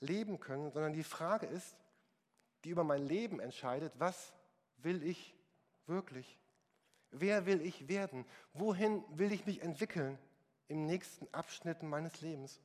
leben 0.00 0.40
können, 0.40 0.70
sondern 0.70 0.94
die 0.94 1.04
Frage 1.04 1.46
ist, 1.46 1.76
die 2.64 2.70
über 2.70 2.84
mein 2.84 3.06
Leben 3.06 3.38
entscheidet, 3.40 3.92
was 3.98 4.32
will 4.78 5.02
ich 5.02 5.34
wirklich? 5.86 6.38
Wer 7.10 7.44
will 7.44 7.60
ich 7.60 7.88
werden? 7.88 8.24
Wohin 8.54 9.04
will 9.18 9.32
ich 9.32 9.44
mich 9.44 9.60
entwickeln 9.60 10.18
im 10.70 10.86
nächsten 10.86 11.26
Abschnitt 11.34 11.82
meines 11.82 12.20
Lebens? 12.20 12.60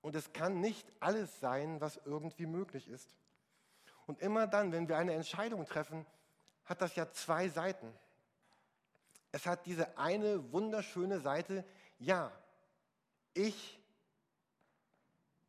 Und 0.00 0.16
es 0.16 0.32
kann 0.32 0.60
nicht 0.60 0.92
alles 0.98 1.38
sein, 1.38 1.80
was 1.80 2.00
irgendwie 2.04 2.46
möglich 2.46 2.88
ist. 2.88 3.08
Und 4.06 4.20
immer 4.20 4.48
dann, 4.48 4.72
wenn 4.72 4.88
wir 4.88 4.98
eine 4.98 5.12
Entscheidung 5.12 5.64
treffen, 5.64 6.04
hat 6.64 6.82
das 6.82 6.96
ja 6.96 7.10
zwei 7.12 7.48
Seiten. 7.48 7.94
Es 9.30 9.46
hat 9.46 9.64
diese 9.66 9.96
eine 9.96 10.52
wunderschöne 10.52 11.20
Seite, 11.20 11.64
ja, 12.00 12.32
ich 13.34 13.80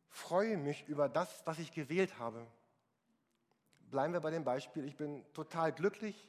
freue 0.08 0.56
mich 0.56 0.86
über 0.86 1.08
das, 1.08 1.44
was 1.44 1.58
ich 1.58 1.72
gewählt 1.72 2.20
habe. 2.20 2.46
Bleiben 3.90 4.12
wir 4.12 4.20
bei 4.20 4.30
dem 4.30 4.44
Beispiel, 4.44 4.84
ich 4.84 4.96
bin 4.96 5.24
total 5.32 5.72
glücklich 5.72 6.28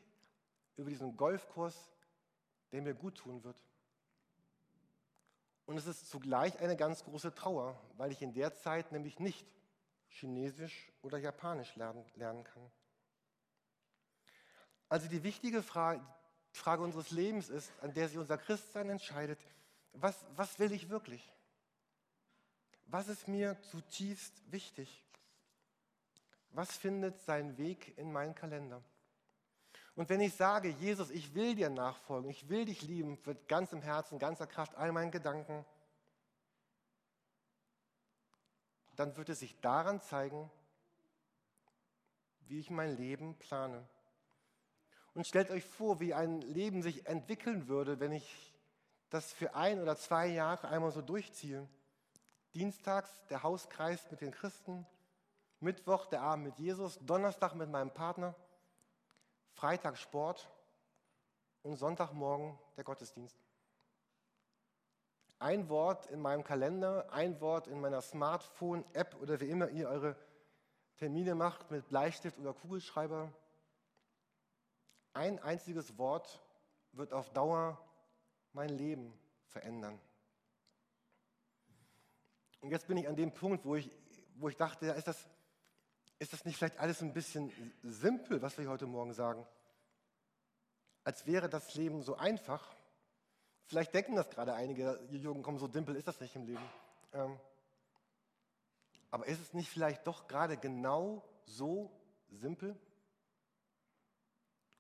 über 0.75 0.89
diesen 0.89 1.15
Golfkurs, 1.15 1.91
der 2.71 2.81
mir 2.81 2.95
gut 2.95 3.15
tun 3.19 3.43
wird. 3.43 3.61
Und 5.65 5.77
es 5.77 5.87
ist 5.87 6.09
zugleich 6.09 6.59
eine 6.59 6.75
ganz 6.75 7.03
große 7.03 7.33
Trauer, 7.33 7.79
weil 7.97 8.11
ich 8.11 8.21
in 8.21 8.33
der 8.33 8.53
Zeit 8.53 8.91
nämlich 8.91 9.19
nicht 9.19 9.45
Chinesisch 10.07 10.91
oder 11.01 11.17
Japanisch 11.17 11.75
lernen, 11.75 12.05
lernen 12.15 12.43
kann. 12.43 12.71
Also 14.87 15.07
die 15.07 15.23
wichtige 15.23 15.63
Frage, 15.63 16.05
Frage 16.51 16.83
unseres 16.83 17.11
Lebens 17.11 17.49
ist, 17.49 17.71
an 17.81 17.93
der 17.93 18.07
sich 18.07 18.17
unser 18.17 18.37
Christsein 18.37 18.89
entscheidet, 18.89 19.39
was, 19.93 20.25
was 20.35 20.59
will 20.59 20.71
ich 20.71 20.89
wirklich? 20.89 21.33
Was 22.85 23.07
ist 23.07 23.27
mir 23.27 23.59
zutiefst 23.63 24.33
wichtig? 24.51 25.03
Was 26.51 26.77
findet 26.77 27.19
seinen 27.21 27.57
Weg 27.57 27.97
in 27.97 28.11
meinen 28.11 28.35
Kalender? 28.35 28.81
Und 29.95 30.09
wenn 30.09 30.19
ich 30.19 30.35
sage, 30.35 30.69
Jesus, 30.69 31.09
ich 31.09 31.33
will 31.35 31.55
dir 31.55 31.69
nachfolgen, 31.69 32.29
ich 32.29 32.49
will 32.49 32.65
dich 32.65 32.81
lieben, 32.81 33.17
mit 33.25 33.47
ganzem 33.47 33.81
Herzen, 33.81 34.19
ganzer 34.19 34.45
Kraft, 34.45 34.75
all 34.75 34.91
meinen 34.91 35.11
Gedanken, 35.11 35.65
dann 38.97 39.15
wird 39.15 39.29
es 39.29 39.39
sich 39.39 39.59
daran 39.61 40.01
zeigen, 40.01 40.49
wie 42.47 42.59
ich 42.59 42.69
mein 42.69 42.97
Leben 42.97 43.37
plane. 43.39 43.87
Und 45.13 45.25
stellt 45.25 45.49
euch 45.49 45.63
vor, 45.63 46.01
wie 46.01 46.13
ein 46.13 46.41
Leben 46.41 46.81
sich 46.81 47.05
entwickeln 47.07 47.67
würde, 47.69 47.99
wenn 48.01 48.11
ich 48.11 48.53
das 49.09 49.31
für 49.31 49.55
ein 49.55 49.81
oder 49.81 49.95
zwei 49.95 50.27
Jahre 50.27 50.67
einmal 50.67 50.91
so 50.91 51.01
durchziehe. 51.01 51.67
Dienstags 52.53 53.09
der 53.29 53.43
Hauskreis 53.43 54.11
mit 54.11 54.21
den 54.21 54.31
Christen, 54.31 54.85
Mittwoch 55.61 56.05
der 56.07 56.21
Abend 56.21 56.45
mit 56.45 56.59
Jesus, 56.59 56.99
Donnerstag 57.01 57.55
mit 57.55 57.69
meinem 57.69 57.91
Partner, 57.91 58.35
Freitag 59.55 59.97
Sport 59.97 60.49
und 61.63 61.77
Sonntagmorgen 61.77 62.59
der 62.75 62.83
Gottesdienst. 62.83 63.39
Ein 65.39 65.69
Wort 65.69 66.05
in 66.07 66.21
meinem 66.21 66.43
Kalender, 66.43 67.11
ein 67.11 67.39
Wort 67.41 67.67
in 67.67 67.79
meiner 67.79 68.01
Smartphone-App 68.01 69.15
oder 69.21 69.39
wie 69.39 69.49
immer 69.49 69.69
ihr 69.69 69.89
eure 69.89 70.15
Termine 70.97 71.35
macht 71.35 71.71
mit 71.71 71.87
Bleistift 71.87 72.37
oder 72.37 72.53
Kugelschreiber. 72.53 73.31
Ein 75.13 75.39
einziges 75.39 75.97
Wort 75.97 76.41
wird 76.91 77.13
auf 77.13 77.29
Dauer 77.31 77.81
mein 78.51 78.69
Leben 78.69 79.17
verändern. 79.47 79.99
Und 82.59 82.71
jetzt 82.71 82.87
bin 82.87 82.97
ich 82.97 83.07
an 83.07 83.15
dem 83.15 83.33
Punkt, 83.33 83.65
wo 83.65 83.75
ich, 83.75 83.89
wo 84.35 84.49
ich 84.49 84.57
dachte, 84.57 84.87
ist 84.87 85.07
das, 85.07 85.27
ist 86.19 86.33
das 86.33 86.45
nicht 86.45 86.57
vielleicht 86.57 86.79
alles 86.79 87.01
ein 87.01 87.13
bisschen 87.13 87.51
simpel, 87.83 88.41
was 88.41 88.57
wir 88.57 88.69
heute 88.69 88.85
Morgen 88.85 89.13
sagen? 89.13 89.45
Als 91.03 91.25
wäre 91.25 91.49
das 91.49 91.75
Leben 91.75 92.01
so 92.01 92.15
einfach. 92.15 92.75
Vielleicht 93.65 93.93
denken 93.93 94.15
das 94.15 94.29
gerade 94.29 94.53
einige, 94.53 94.99
Jürgen, 95.09 95.43
komm, 95.43 95.59
so 95.59 95.67
simpel 95.67 95.95
ist 95.95 96.07
das 96.07 96.19
nicht 96.21 96.35
im 96.35 96.45
Leben. 96.45 96.69
Ähm, 97.13 97.39
aber 99.11 99.27
ist 99.27 99.39
es 99.39 99.53
nicht 99.53 99.69
vielleicht 99.69 100.05
doch 100.07 100.27
gerade 100.27 100.57
genau 100.57 101.23
so 101.45 101.91
simpel? 102.29 102.79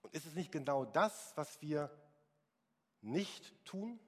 Und 0.01 0.13
ist 0.13 0.25
es 0.25 0.35
nicht 0.35 0.51
genau 0.51 0.85
das, 0.85 1.33
was 1.35 1.61
wir 1.61 1.89
nicht 3.01 3.65
tun? 3.65 3.99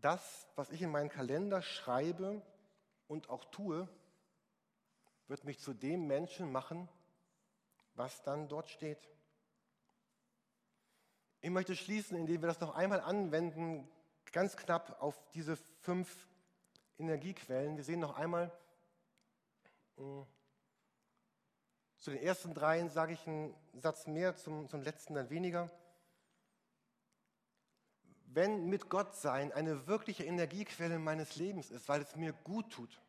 Das, 0.00 0.48
was 0.54 0.70
ich 0.70 0.82
in 0.82 0.90
meinen 0.90 1.08
Kalender 1.08 1.62
schreibe 1.62 2.42
und 3.06 3.28
auch 3.30 3.44
tue, 3.46 3.88
wird 5.28 5.44
mich 5.44 5.58
zu 5.60 5.72
dem 5.72 6.06
Menschen 6.06 6.52
machen, 6.52 6.88
was 7.94 8.22
dann 8.22 8.48
dort 8.48 8.68
steht. 8.68 9.08
Ich 11.40 11.50
möchte 11.50 11.76
schließen, 11.76 12.16
indem 12.16 12.42
wir 12.42 12.46
das 12.46 12.60
noch 12.60 12.74
einmal 12.74 13.00
anwenden, 13.00 13.88
ganz 14.32 14.56
knapp 14.56 15.00
auf 15.02 15.22
diese 15.30 15.56
fünf 15.56 16.28
Energiequellen. 16.98 17.76
Wir 17.76 17.84
sehen 17.84 18.00
noch 18.00 18.16
einmal, 18.16 18.50
hm, 19.96 20.26
zu 21.98 22.10
den 22.10 22.20
ersten 22.20 22.52
dreien 22.52 22.90
sage 22.90 23.14
ich 23.14 23.26
einen 23.26 23.54
Satz 23.74 24.06
mehr, 24.06 24.36
zum, 24.36 24.68
zum 24.68 24.82
letzten 24.82 25.14
dann 25.14 25.30
weniger. 25.30 25.70
Wenn 28.34 28.66
mit 28.66 28.90
Gott 28.90 29.14
sein 29.14 29.52
eine 29.52 29.86
wirkliche 29.86 30.24
Energiequelle 30.24 30.98
meines 30.98 31.36
Lebens 31.36 31.70
ist, 31.70 31.88
weil 31.88 32.02
es 32.02 32.16
mir 32.16 32.32
gut 32.32 32.68
tut, 32.72 33.00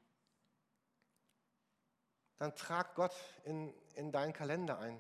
dann 2.38 2.56
trag 2.56 2.94
Gott 2.94 3.16
in, 3.44 3.74
in 3.96 4.12
deinen 4.12 4.34
Kalender 4.34 4.78
ein. 4.78 5.00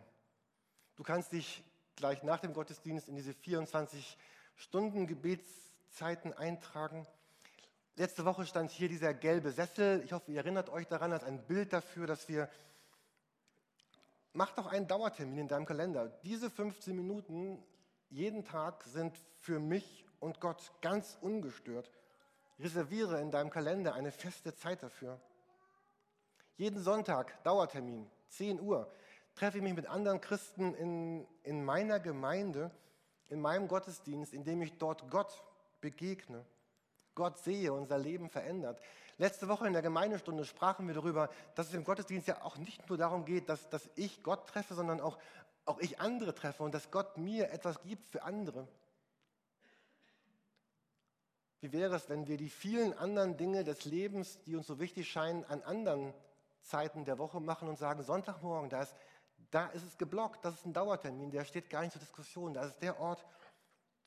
Du 0.95 1.03
kannst 1.03 1.31
dich 1.31 1.63
gleich 1.95 2.23
nach 2.23 2.39
dem 2.39 2.53
Gottesdienst 2.53 3.07
in 3.07 3.15
diese 3.15 3.35
24 3.35 4.17
Stunden 4.55 5.05
Gebetszeiten 5.05 6.33
eintragen. 6.33 7.05
Letzte 7.95 8.25
Woche 8.25 8.47
stand 8.47 8.71
hier 8.71 8.89
dieser 8.89 9.13
gelbe 9.13 9.51
Sessel. 9.51 10.01
Ich 10.05 10.11
hoffe, 10.11 10.31
ihr 10.31 10.37
erinnert 10.37 10.69
euch 10.69 10.87
daran, 10.87 11.13
als 11.13 11.23
ein 11.23 11.45
Bild 11.45 11.71
dafür, 11.71 12.07
dass 12.07 12.27
wir 12.27 12.49
mach 14.33 14.53
doch 14.53 14.65
einen 14.65 14.87
Dauertermin 14.87 15.37
in 15.37 15.47
deinem 15.47 15.67
Kalender. 15.67 16.07
Diese 16.23 16.49
15 16.49 16.95
Minuten 16.95 17.63
jeden 18.09 18.43
Tag 18.43 18.83
sind 18.85 19.15
für 19.39 19.59
mich 19.59 20.04
und 20.19 20.39
Gott 20.39 20.71
ganz 20.81 21.17
ungestört. 21.21 21.91
Reserviere 22.59 23.19
in 23.19 23.31
deinem 23.31 23.49
Kalender 23.49 23.93
eine 23.93 24.11
feste 24.11 24.55
Zeit 24.55 24.81
dafür. 24.83 25.19
Jeden 26.57 26.81
Sonntag, 26.81 27.43
Dauertermin, 27.43 28.09
10 28.29 28.61
Uhr, 28.61 28.89
treffe 29.35 29.57
ich 29.57 29.63
mich 29.63 29.73
mit 29.73 29.87
anderen 29.87 30.21
Christen 30.21 30.73
in, 30.73 31.27
in 31.43 31.65
meiner 31.65 31.99
Gemeinde, 31.99 32.71
in 33.29 33.41
meinem 33.41 33.67
Gottesdienst, 33.67 34.33
indem 34.33 34.61
ich 34.61 34.77
dort 34.77 35.09
Gott 35.11 35.43
begegne, 35.81 36.45
Gott 37.13 37.37
sehe, 37.39 37.73
unser 37.73 37.97
Leben 37.97 38.29
verändert. 38.29 38.79
Letzte 39.17 39.47
Woche 39.47 39.67
in 39.67 39.73
der 39.73 39.81
Gemeindestunde 39.81 40.45
sprachen 40.45 40.87
wir 40.87 40.93
darüber, 40.93 41.29
dass 41.55 41.67
es 41.67 41.73
im 41.73 41.83
Gottesdienst 41.83 42.27
ja 42.27 42.43
auch 42.43 42.57
nicht 42.57 42.87
nur 42.89 42.97
darum 42.97 43.25
geht, 43.25 43.47
dass, 43.47 43.69
dass 43.69 43.89
ich 43.95 44.23
Gott 44.23 44.47
treffe, 44.47 44.73
sondern 44.73 44.99
auch, 44.99 45.17
auch 45.65 45.79
ich 45.79 45.99
andere 45.99 46.35
treffe 46.35 46.63
und 46.63 46.73
dass 46.73 46.91
Gott 46.91 47.17
mir 47.17 47.51
etwas 47.51 47.81
gibt 47.83 48.05
für 48.07 48.23
andere. 48.23 48.67
Wie 51.65 51.71
wäre 51.71 51.95
es, 51.95 52.09
wenn 52.09 52.27
wir 52.27 52.37
die 52.37 52.51
vielen 52.51 52.93
anderen 52.93 53.37
Dinge 53.37 53.63
des 53.63 53.85
Lebens, 53.85 54.39
die 54.43 54.55
uns 54.55 54.67
so 54.67 54.79
wichtig 54.79 55.09
scheinen, 55.09 55.43
an 55.45 55.63
anderen 55.63 56.13
Zeiten 56.61 57.05
der 57.05 57.17
Woche 57.17 57.39
machen 57.39 57.67
und 57.67 57.79
sagen, 57.79 58.03
Sonntagmorgen, 58.03 58.69
da 58.69 58.83
ist, 58.83 58.93
da 59.49 59.65
ist 59.69 59.81
es 59.81 59.97
geblockt, 59.97 60.45
das 60.45 60.53
ist 60.53 60.67
ein 60.67 60.73
Dauertermin, 60.73 61.31
der 61.31 61.43
steht 61.43 61.71
gar 61.71 61.81
nicht 61.81 61.93
zur 61.93 62.01
Diskussion. 62.01 62.53
Das 62.53 62.67
ist 62.67 62.83
der 62.83 62.99
Ort, 62.99 63.25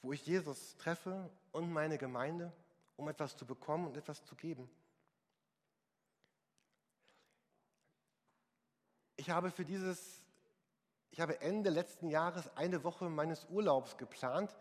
wo 0.03 0.12
ich 0.12 0.25
Jesus 0.25 0.77
treffe 0.77 1.29
und 1.51 1.73
meine 1.73 1.99
Gemeinde, 1.99 2.53
um 2.97 3.09
etwas 3.09 3.37
zu 3.37 3.44
bekommen 3.44 3.88
und 3.88 3.97
etwas 3.97 4.25
zu 4.25 4.37
geben. 4.37 4.71
Ich 9.16 9.31
habe 9.31 9.51
für 9.51 9.64
dieses, 9.64 10.23
ich 11.11 11.21
habe 11.21 11.40
Ende 11.40 11.71
letzten 11.71 12.07
Jahres 12.09 12.57
eine 12.57 12.85
Woche 12.85 13.09
meines 13.09 13.47
Urlaubs 13.51 13.97
geplant, 13.97 14.57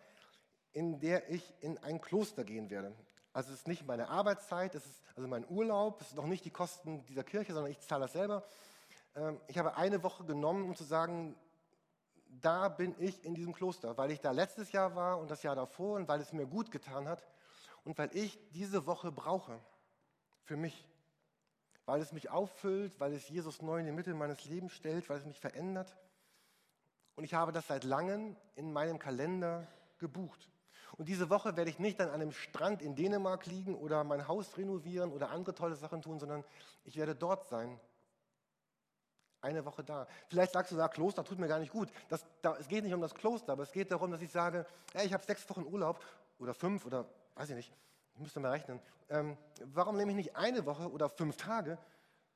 in 0.77 0.99
der 0.99 1.31
ich 1.31 1.53
in 1.59 1.79
ein 1.79 1.99
Kloster 1.99 2.43
gehen 2.43 2.69
werde. 2.69 2.93
Also 3.33 3.51
es 3.51 3.61
ist 3.61 3.67
nicht 3.67 3.87
meine 3.87 4.09
Arbeitszeit, 4.09 4.75
es 4.75 4.85
ist 4.85 5.01
also 5.15 5.27
mein 5.27 5.43
Urlaub, 5.49 5.99
es 6.01 6.09
ist 6.09 6.15
noch 6.15 6.27
nicht 6.27 6.45
die 6.45 6.51
Kosten 6.51 7.03
dieser 7.05 7.23
Kirche, 7.23 7.53
sondern 7.53 7.71
ich 7.71 7.79
zahle 7.79 8.03
das 8.03 8.13
selber. 8.13 8.43
Ähm, 9.15 9.41
ich 9.47 9.57
habe 9.57 9.75
eine 9.75 10.03
Woche 10.03 10.23
genommen, 10.23 10.65
um 10.65 10.75
zu 10.75 10.83
sagen, 10.83 11.35
da 12.27 12.69
bin 12.69 12.93
ich 12.99 13.25
in 13.25 13.33
diesem 13.33 13.53
Kloster, 13.53 13.97
weil 13.97 14.11
ich 14.11 14.21
da 14.21 14.29
letztes 14.29 14.71
Jahr 14.71 14.95
war 14.95 15.17
und 15.17 15.31
das 15.31 15.41
Jahr 15.41 15.55
davor 15.55 15.95
und 15.95 16.07
weil 16.07 16.21
es 16.21 16.31
mir 16.31 16.45
gut 16.45 16.69
getan 16.69 17.07
hat 17.07 17.25
und 17.83 17.97
weil 17.97 18.15
ich 18.15 18.39
diese 18.51 18.85
Woche 18.85 19.11
brauche 19.11 19.59
für 20.43 20.57
mich 20.57 20.87
weil 21.87 22.01
es 22.01 22.11
mich 22.11 22.29
auffüllt, 22.29 22.99
weil 22.99 23.13
es 23.13 23.29
Jesus 23.29 23.61
neu 23.61 23.79
in 23.79 23.85
die 23.85 23.93
Mitte 23.93 24.13
meines 24.13 24.43
Lebens 24.43 24.73
stellt, 24.73 25.09
weil 25.09 25.19
es 25.19 25.25
mich 25.25 25.39
verändert. 25.39 25.95
Und 27.15 27.23
ich 27.23 27.33
habe 27.33 27.53
das 27.53 27.65
seit 27.65 27.85
langem 27.85 28.35
in 28.55 28.73
meinem 28.73 28.99
Kalender 28.99 29.65
gebucht. 29.97 30.49
Und 30.97 31.07
diese 31.07 31.29
Woche 31.29 31.55
werde 31.55 31.69
ich 31.69 31.77
nicht 31.77 32.01
an 32.01 32.09
einem 32.09 32.31
Strand 32.31 32.81
in 32.81 32.95
Dänemark 32.95 33.45
liegen 33.45 33.75
oder 33.75 34.03
mein 34.03 34.27
Haus 34.27 34.57
renovieren 34.57 35.11
oder 35.11 35.29
andere 35.29 35.53
tolle 35.53 35.75
Sachen 35.75 36.01
tun, 36.01 36.19
sondern 36.19 36.43
ich 36.85 36.97
werde 36.97 37.15
dort 37.15 37.47
sein. 37.47 37.79
Eine 39.41 39.63
Woche 39.63 39.83
da. 39.83 40.07
Vielleicht 40.27 40.53
sagst 40.53 40.71
du, 40.71 40.77
ja, 40.77 40.87
Kloster 40.87 41.23
tut 41.23 41.37
mir 41.37 41.47
gar 41.47 41.59
nicht 41.59 41.71
gut. 41.71 41.89
Das, 42.09 42.25
da, 42.41 42.57
es 42.57 42.67
geht 42.67 42.83
nicht 42.83 42.95
um 42.95 43.01
das 43.01 43.13
Kloster, 43.13 43.53
aber 43.53 43.61
es 43.63 43.71
geht 43.71 43.91
darum, 43.91 44.11
dass 44.11 44.21
ich 44.21 44.31
sage, 44.31 44.65
ey, 44.93 45.05
ich 45.05 45.13
habe 45.13 45.23
sechs 45.23 45.47
Wochen 45.49 45.63
Urlaub 45.63 46.03
oder 46.39 46.55
fünf 46.55 46.83
oder 46.85 47.05
weiß 47.35 47.51
ich 47.51 47.55
nicht, 47.55 47.73
ich 48.15 48.19
müsste 48.19 48.39
mal 48.39 48.49
rechnen. 48.49 48.79
Ähm, 49.09 49.37
warum 49.65 49.95
nehme 49.97 50.11
ich 50.11 50.17
nicht 50.17 50.35
eine 50.35 50.65
Woche 50.65 50.91
oder 50.91 51.09
fünf 51.09 51.37
Tage 51.37 51.77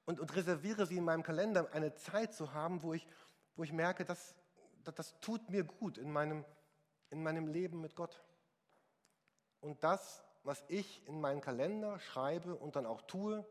und, 0.06 0.20
und, 0.20 0.36
reserviere 0.36 0.86
sie 0.86 0.98
in 0.98 1.04
meinem 1.04 1.24
Kalender, 1.24 1.68
eine 1.74 1.96
Zeit 1.96 2.34
zu 2.34 2.54
haben, 2.54 2.84
wo 2.84 2.94
ich, 2.94 3.08
wo 3.56 3.64
ich 3.64 3.74
merke, 3.74 4.06
dass, 4.06 4.36
dass 4.84 4.94
das 4.96 5.20
tut 5.20 5.50
mir 5.50 5.64
gut 5.64 5.98
in 5.98 6.12
meinem, 6.12 6.46
in 7.10 7.24
meinem 7.24 7.48
Leben 7.48 7.82
mit 7.82 7.96
Gott. 7.96 8.22
Und 9.62 9.84
das, 9.84 10.24
was 10.44 10.64
ich 10.68 11.08
in 11.08 11.22
meinen 11.22 11.42
Kalender 11.42 12.00
schreibe 12.00 12.56
und 12.56 12.76
dann 12.76 12.86
auch 12.86 13.02
tue, 13.04 13.46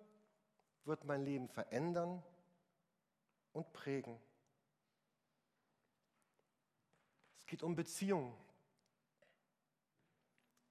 wird 0.84 1.04
mein 1.04 1.24
Leben 1.24 1.48
verändern 1.48 2.22
und 3.52 3.72
prägen. 3.72 4.20
Es 7.38 7.46
geht 7.46 7.62
um 7.62 7.74
Beziehungen. 7.74 8.36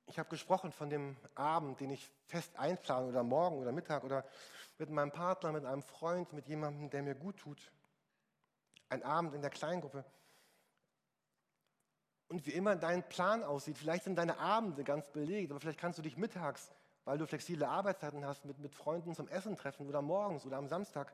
Ich 0.07 0.17
habe 0.17 0.29
gesprochen 0.29 0.71
von 0.71 0.89
dem 0.89 1.15
Abend, 1.35 1.79
den 1.79 1.91
ich 1.91 2.09
fest 2.25 2.57
einplane 2.57 3.07
oder 3.07 3.23
morgen 3.23 3.59
oder 3.59 3.71
Mittag 3.71 4.03
oder 4.03 4.25
mit 4.77 4.89
meinem 4.89 5.11
Partner, 5.11 5.51
mit 5.51 5.65
einem 5.65 5.83
Freund, 5.83 6.33
mit 6.33 6.47
jemandem, 6.47 6.89
der 6.89 7.03
mir 7.03 7.15
gut 7.15 7.37
tut. 7.37 7.71
Ein 8.89 9.03
Abend 9.03 9.35
in 9.35 9.41
der 9.41 9.51
Kleingruppe. 9.51 10.03
Und 12.29 12.45
wie 12.45 12.51
immer 12.51 12.75
dein 12.75 13.07
Plan 13.09 13.43
aussieht, 13.43 13.77
vielleicht 13.77 14.03
sind 14.03 14.15
deine 14.15 14.37
Abende 14.37 14.83
ganz 14.83 15.09
belegt, 15.09 15.51
aber 15.51 15.59
vielleicht 15.59 15.79
kannst 15.79 15.97
du 15.97 16.03
dich 16.03 16.15
mittags, 16.15 16.71
weil 17.03 17.17
du 17.17 17.25
flexible 17.25 17.65
Arbeitszeiten 17.65 18.23
hast, 18.23 18.45
mit, 18.45 18.59
mit 18.59 18.73
Freunden 18.73 19.15
zum 19.15 19.27
Essen 19.27 19.55
treffen 19.57 19.87
oder 19.87 20.01
morgens 20.03 20.45
oder 20.45 20.57
am 20.57 20.67
Samstag 20.67 21.11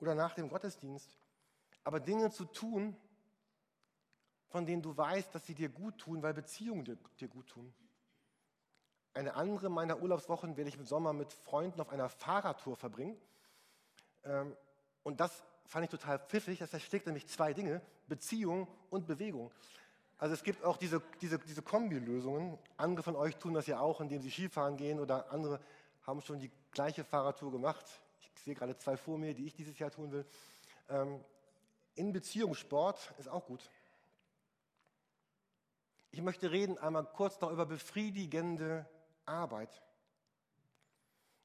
oder 0.00 0.14
nach 0.14 0.34
dem 0.34 0.48
Gottesdienst. 0.48 1.18
Aber 1.84 2.00
Dinge 2.00 2.30
zu 2.30 2.46
tun, 2.46 2.96
von 4.48 4.64
denen 4.64 4.80
du 4.80 4.96
weißt, 4.96 5.34
dass 5.34 5.44
sie 5.44 5.54
dir 5.54 5.68
gut 5.68 5.98
tun, 5.98 6.22
weil 6.22 6.32
Beziehungen 6.32 6.84
dir, 6.84 6.96
dir 7.20 7.28
gut 7.28 7.48
tun. 7.48 7.74
Eine 9.12 9.34
andere 9.34 9.68
meiner 9.68 10.00
Urlaubswochen 10.00 10.56
werde 10.56 10.68
ich 10.68 10.76
im 10.76 10.84
Sommer 10.84 11.12
mit 11.12 11.32
Freunden 11.32 11.80
auf 11.80 11.90
einer 11.90 12.08
Fahrradtour 12.08 12.76
verbringen. 12.76 13.20
Ähm, 14.24 14.56
und 15.02 15.20
das 15.20 15.44
fand 15.66 15.84
ich 15.84 15.90
total 15.90 16.18
pfiffig. 16.18 16.58
Das 16.58 16.72
erschlägt 16.72 17.06
nämlich 17.06 17.26
zwei 17.26 17.52
Dinge, 17.52 17.82
Beziehung 18.06 18.66
und 18.90 19.06
Bewegung. 19.06 19.52
Also 20.18 20.34
es 20.34 20.42
gibt 20.42 20.64
auch 20.64 20.78
diese, 20.78 21.02
diese, 21.20 21.38
diese 21.38 21.62
Kombilösungen. 21.62 22.58
Andere 22.76 23.02
von 23.02 23.16
euch 23.16 23.36
tun 23.36 23.54
das 23.54 23.66
ja 23.66 23.80
auch, 23.80 24.00
indem 24.00 24.22
sie 24.22 24.30
Skifahren 24.30 24.76
gehen 24.76 24.98
oder 24.98 25.30
andere 25.30 25.60
haben 26.06 26.20
schon 26.22 26.38
die 26.38 26.50
gleiche 26.70 27.04
Fahrradtour 27.04 27.52
gemacht. 27.52 27.84
Ich 28.20 28.42
sehe 28.42 28.54
gerade 28.54 28.76
zwei 28.78 28.96
vor 28.96 29.18
mir, 29.18 29.34
die 29.34 29.46
ich 29.46 29.54
dieses 29.54 29.78
Jahr 29.78 29.90
tun 29.90 30.12
will. 30.12 30.26
Ähm, 30.88 31.20
in 31.94 32.12
Beziehungssport 32.12 33.12
ist 33.18 33.28
auch 33.28 33.44
gut. 33.46 33.68
Ich 36.12 36.22
möchte 36.22 36.50
reden 36.50 36.78
einmal 36.78 37.04
kurz 37.04 37.40
noch 37.40 37.50
über 37.50 37.66
befriedigende 37.66 38.88
Arbeit. 39.26 39.82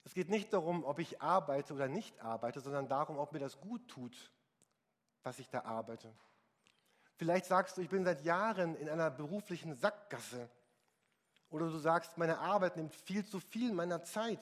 Es 0.03 0.13
geht 0.13 0.29
nicht 0.29 0.53
darum, 0.53 0.83
ob 0.85 0.99
ich 0.99 1.21
arbeite 1.21 1.73
oder 1.73 1.87
nicht 1.87 2.19
arbeite, 2.21 2.61
sondern 2.61 2.87
darum, 2.87 3.17
ob 3.17 3.33
mir 3.33 3.39
das 3.39 3.59
gut 3.59 3.87
tut, 3.87 4.31
was 5.23 5.39
ich 5.39 5.49
da 5.49 5.63
arbeite. 5.63 6.13
Vielleicht 7.21 7.45
sagst 7.45 7.77
du, 7.77 7.81
ich 7.81 7.89
bin 7.89 8.03
seit 8.03 8.23
Jahren 8.23 8.75
in 8.77 8.89
einer 8.89 9.11
beruflichen 9.11 9.75
Sackgasse. 9.75 10.49
Oder 11.51 11.69
du 11.69 11.77
sagst, 11.77 12.17
meine 12.17 12.39
Arbeit 12.39 12.77
nimmt 12.77 12.95
viel 12.95 13.23
zu 13.23 13.39
viel 13.39 13.73
meiner 13.73 14.01
Zeit. 14.01 14.39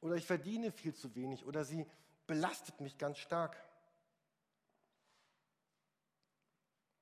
Oder 0.00 0.14
ich 0.14 0.24
verdiene 0.24 0.72
viel 0.72 0.94
zu 0.94 1.14
wenig. 1.14 1.44
Oder 1.44 1.66
sie 1.66 1.86
belastet 2.26 2.80
mich 2.80 2.96
ganz 2.96 3.18
stark. 3.18 3.62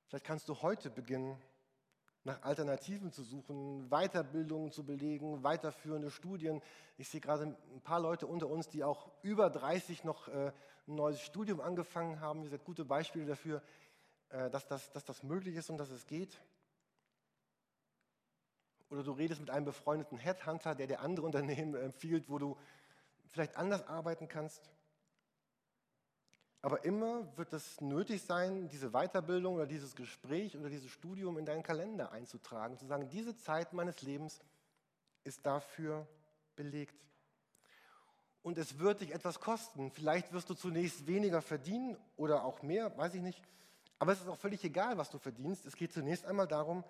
Vielleicht 0.09 0.25
kannst 0.25 0.49
du 0.49 0.61
heute 0.61 0.89
beginnen, 0.89 1.41
nach 2.25 2.43
Alternativen 2.43 3.13
zu 3.13 3.23
suchen, 3.23 3.87
Weiterbildungen 3.89 4.73
zu 4.73 4.83
belegen, 4.83 5.41
weiterführende 5.41 6.11
Studien. 6.11 6.61
Ich 6.97 7.07
sehe 7.07 7.21
gerade 7.21 7.45
ein 7.45 7.81
paar 7.81 8.01
Leute 8.01 8.27
unter 8.27 8.49
uns, 8.49 8.67
die 8.67 8.83
auch 8.83 9.09
über 9.21 9.49
30 9.49 10.03
noch 10.03 10.27
äh, 10.27 10.51
ein 10.85 10.95
neues 10.95 11.21
Studium 11.21 11.61
angefangen 11.61 12.19
haben. 12.19 12.43
Ihr 12.43 12.49
seid 12.49 12.65
gute 12.65 12.83
Beispiele 12.83 13.25
dafür. 13.25 13.61
Äh, 14.29 14.49
dass, 14.49 14.67
das, 14.67 14.91
dass 14.91 15.05
das 15.05 15.23
möglich 15.23 15.55
ist 15.55 15.69
und 15.69 15.77
dass 15.77 15.89
es 15.89 16.05
geht. 16.05 16.37
Oder 18.89 19.03
du 19.03 19.11
redest 19.11 19.41
mit 19.41 19.49
einem 19.49 19.65
befreundeten 19.65 20.17
Headhunter, 20.17 20.75
der 20.75 20.87
dir 20.87 21.01
andere 21.01 21.25
Unternehmen 21.25 21.75
empfiehlt, 21.75 22.29
wo 22.29 22.37
du 22.37 22.57
vielleicht 23.27 23.55
anders 23.57 23.85
arbeiten 23.87 24.27
kannst. 24.27 24.69
Aber 26.61 26.83
immer 26.83 27.37
wird 27.37 27.53
es 27.53 27.79
nötig 27.79 28.23
sein, 28.23 28.67
diese 28.67 28.89
Weiterbildung 28.89 29.55
oder 29.55 29.67
dieses 29.67 29.95
Gespräch 29.95 30.57
oder 30.57 30.69
dieses 30.69 30.89
Studium 30.91 31.37
in 31.37 31.45
deinen 31.45 31.63
Kalender 31.63 32.11
einzutragen, 32.11 32.77
zu 32.77 32.85
sagen, 32.85 33.09
diese 33.09 33.37
Zeit 33.37 33.73
meines 33.73 34.01
Lebens 34.01 34.41
ist 35.23 35.45
dafür 35.45 36.07
belegt. 36.55 36.95
Und 38.41 38.57
es 38.57 38.79
wird 38.79 39.01
dich 39.01 39.13
etwas 39.13 39.39
kosten. 39.39 39.91
Vielleicht 39.91 40.33
wirst 40.33 40.49
du 40.49 40.55
zunächst 40.55 41.05
weniger 41.05 41.41
verdienen 41.41 41.97
oder 42.15 42.43
auch 42.43 42.61
mehr, 42.63 42.97
weiß 42.97 43.13
ich 43.13 43.21
nicht. 43.21 43.41
Aber 43.99 44.11
es 44.11 44.21
ist 44.21 44.27
auch 44.27 44.37
völlig 44.37 44.63
egal, 44.63 44.97
was 44.97 45.09
du 45.09 45.17
verdienst. 45.17 45.65
Es 45.65 45.75
geht 45.75 45.91
zunächst 45.91 46.25
einmal 46.25 46.47
darum, 46.47 46.83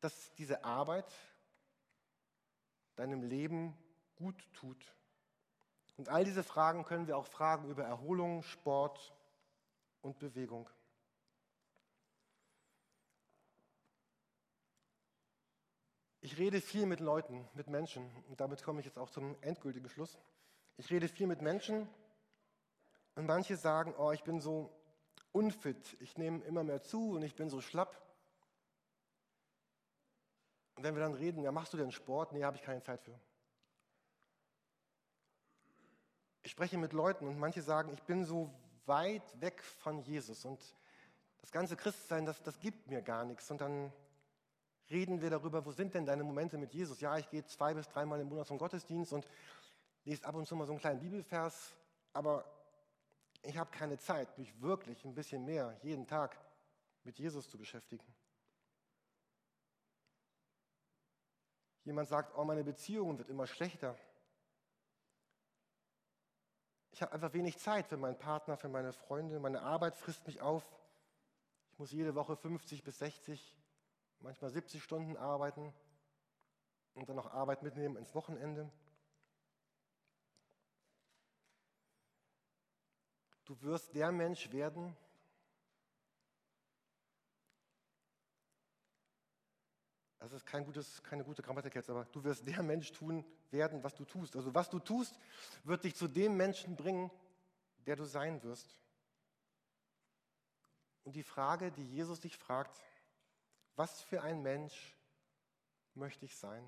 dass 0.00 0.32
diese 0.34 0.64
Arbeit 0.64 1.10
deinem 2.96 3.22
Leben 3.22 3.76
gut 4.16 4.36
tut. 4.54 4.94
Und 5.96 6.08
all 6.08 6.24
diese 6.24 6.42
Fragen 6.42 6.84
können 6.84 7.06
wir 7.06 7.16
auch 7.16 7.26
fragen 7.26 7.68
über 7.68 7.84
Erholung, 7.84 8.42
Sport 8.42 9.14
und 10.00 10.18
Bewegung. 10.18 10.68
Ich 16.20 16.38
rede 16.38 16.60
viel 16.60 16.86
mit 16.86 17.00
Leuten, 17.00 17.46
mit 17.52 17.68
Menschen. 17.68 18.10
Und 18.28 18.40
damit 18.40 18.62
komme 18.62 18.80
ich 18.80 18.86
jetzt 18.86 18.98
auch 18.98 19.10
zum 19.10 19.36
endgültigen 19.42 19.88
Schluss. 19.90 20.18
Ich 20.78 20.90
rede 20.90 21.06
viel 21.06 21.26
mit 21.26 21.42
Menschen 21.42 21.86
und 23.14 23.26
manche 23.26 23.56
sagen, 23.56 23.94
oh, 23.96 24.10
ich 24.10 24.24
bin 24.24 24.40
so 24.40 24.74
unfit, 25.34 25.96
ich 26.00 26.16
nehme 26.16 26.44
immer 26.44 26.62
mehr 26.62 26.82
zu 26.82 27.10
und 27.10 27.22
ich 27.22 27.34
bin 27.34 27.50
so 27.50 27.60
schlapp. 27.60 28.00
Und 30.76 30.84
wenn 30.84 30.94
wir 30.94 31.02
dann 31.02 31.14
reden, 31.14 31.42
ja, 31.42 31.50
machst 31.50 31.72
du 31.72 31.76
denn 31.76 31.90
Sport? 31.90 32.32
Nee, 32.32 32.44
habe 32.44 32.56
ich 32.56 32.62
keine 32.62 32.82
Zeit 32.82 33.02
für. 33.02 33.18
Ich 36.42 36.52
spreche 36.52 36.78
mit 36.78 36.92
Leuten 36.92 37.26
und 37.26 37.38
manche 37.38 37.62
sagen, 37.62 37.92
ich 37.92 38.02
bin 38.04 38.24
so 38.24 38.54
weit 38.86 39.40
weg 39.40 39.62
von 39.62 39.98
Jesus 40.00 40.44
und 40.44 40.60
das 41.40 41.50
ganze 41.50 41.76
Christsein, 41.76 42.26
das, 42.26 42.42
das 42.42 42.60
gibt 42.60 42.86
mir 42.88 43.02
gar 43.02 43.24
nichts. 43.24 43.50
Und 43.50 43.60
dann 43.60 43.92
reden 44.90 45.20
wir 45.20 45.30
darüber, 45.30 45.66
wo 45.66 45.72
sind 45.72 45.94
denn 45.94 46.06
deine 46.06 46.22
Momente 46.22 46.58
mit 46.58 46.72
Jesus? 46.72 47.00
Ja, 47.00 47.18
ich 47.18 47.28
gehe 47.28 47.44
zwei 47.44 47.74
bis 47.74 47.88
dreimal 47.88 48.20
im 48.20 48.28
Monat 48.28 48.46
zum 48.46 48.58
Gottesdienst 48.58 49.12
und 49.12 49.26
lese 50.04 50.24
ab 50.24 50.34
und 50.36 50.46
zu 50.46 50.54
mal 50.54 50.66
so 50.66 50.72
einen 50.72 50.80
kleinen 50.80 51.00
Bibelvers, 51.00 51.74
aber 52.12 52.44
ich 53.44 53.56
habe 53.58 53.70
keine 53.70 53.98
Zeit, 53.98 54.36
mich 54.38 54.60
wirklich 54.60 55.04
ein 55.04 55.14
bisschen 55.14 55.44
mehr 55.44 55.78
jeden 55.82 56.06
Tag 56.06 56.38
mit 57.04 57.18
Jesus 57.18 57.48
zu 57.48 57.58
beschäftigen. 57.58 58.04
Jemand 61.84 62.08
sagt, 62.08 62.36
oh, 62.36 62.44
meine 62.44 62.64
Beziehung 62.64 63.18
wird 63.18 63.28
immer 63.28 63.46
schlechter. 63.46 63.96
Ich 66.92 67.02
habe 67.02 67.12
einfach 67.12 67.32
wenig 67.34 67.58
Zeit 67.58 67.86
für 67.86 67.98
meinen 67.98 68.18
Partner, 68.18 68.56
für 68.56 68.68
meine 68.68 68.92
Freunde. 68.92 69.38
Meine 69.38 69.60
Arbeit 69.60 69.96
frisst 69.96 70.26
mich 70.26 70.40
auf. 70.40 70.64
Ich 71.72 71.78
muss 71.78 71.90
jede 71.90 72.14
Woche 72.14 72.36
50 72.36 72.84
bis 72.84 72.98
60, 73.00 73.58
manchmal 74.20 74.50
70 74.50 74.82
Stunden 74.82 75.16
arbeiten 75.16 75.74
und 76.94 77.08
dann 77.08 77.16
noch 77.16 77.32
Arbeit 77.32 77.62
mitnehmen 77.62 77.96
ins 77.96 78.14
Wochenende. 78.14 78.70
Du 83.44 83.60
wirst 83.62 83.94
der 83.94 84.10
Mensch 84.10 84.50
werden, 84.52 84.96
das 90.18 90.32
ist 90.32 90.46
kein 90.46 90.64
gutes, 90.64 91.02
keine 91.02 91.22
gute 91.22 91.42
Grammatik 91.42 91.74
jetzt, 91.74 91.90
aber 91.90 92.06
du 92.06 92.24
wirst 92.24 92.46
der 92.46 92.62
Mensch 92.62 92.92
tun 92.92 93.24
werden, 93.50 93.82
was 93.84 93.94
du 93.94 94.04
tust. 94.06 94.34
Also 94.36 94.54
was 94.54 94.70
du 94.70 94.78
tust, 94.78 95.18
wird 95.64 95.84
dich 95.84 95.94
zu 95.94 96.08
dem 96.08 96.36
Menschen 96.36 96.76
bringen, 96.76 97.10
der 97.86 97.96
du 97.96 98.04
sein 98.04 98.42
wirst. 98.42 98.74
Und 101.04 101.14
die 101.14 101.22
Frage, 101.22 101.70
die 101.70 101.84
Jesus 101.84 102.20
dich 102.20 102.38
fragt, 102.38 102.82
was 103.76 104.00
für 104.00 104.22
ein 104.22 104.42
Mensch 104.42 104.96
möchte 105.94 106.24
ich 106.24 106.36
sein? 106.36 106.66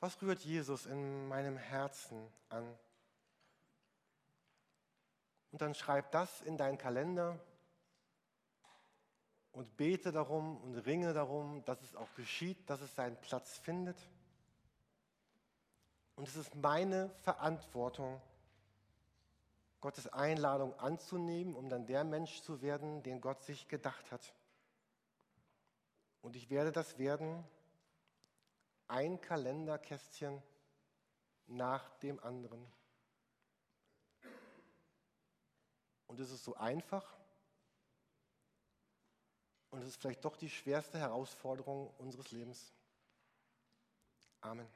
Was 0.00 0.20
rührt 0.20 0.40
Jesus 0.40 0.84
in 0.84 1.26
meinem 1.26 1.56
Herzen 1.56 2.30
an? 2.50 2.78
Und 5.52 5.62
dann 5.62 5.74
schreib 5.74 6.10
das 6.12 6.42
in 6.42 6.56
deinen 6.56 6.78
Kalender 6.78 7.38
und 9.52 9.76
bete 9.76 10.12
darum 10.12 10.60
und 10.62 10.76
ringe 10.76 11.14
darum, 11.14 11.64
dass 11.64 11.80
es 11.82 11.96
auch 11.96 12.12
geschieht, 12.14 12.68
dass 12.68 12.80
es 12.80 12.94
seinen 12.94 13.16
Platz 13.16 13.56
findet. 13.58 13.96
Und 16.14 16.28
es 16.28 16.36
ist 16.36 16.54
meine 16.54 17.10
Verantwortung, 17.22 18.20
Gottes 19.80 20.12
Einladung 20.12 20.78
anzunehmen, 20.78 21.54
um 21.54 21.68
dann 21.68 21.86
der 21.86 22.04
Mensch 22.04 22.42
zu 22.42 22.60
werden, 22.60 23.02
den 23.02 23.20
Gott 23.20 23.42
sich 23.42 23.68
gedacht 23.68 24.10
hat. 24.10 24.34
Und 26.22 26.34
ich 26.34 26.50
werde 26.50 26.72
das 26.72 26.98
werden, 26.98 27.44
ein 28.88 29.20
Kalenderkästchen 29.20 30.42
nach 31.46 31.88
dem 31.98 32.18
anderen. 32.22 32.66
Und 36.06 36.20
es 36.20 36.30
ist 36.30 36.44
so 36.44 36.54
einfach 36.54 37.16
und 39.70 39.82
es 39.82 39.88
ist 39.88 39.96
vielleicht 40.00 40.24
doch 40.24 40.36
die 40.36 40.48
schwerste 40.48 40.98
Herausforderung 40.98 41.90
unseres 41.98 42.30
Lebens. 42.30 42.72
Amen. 44.40 44.68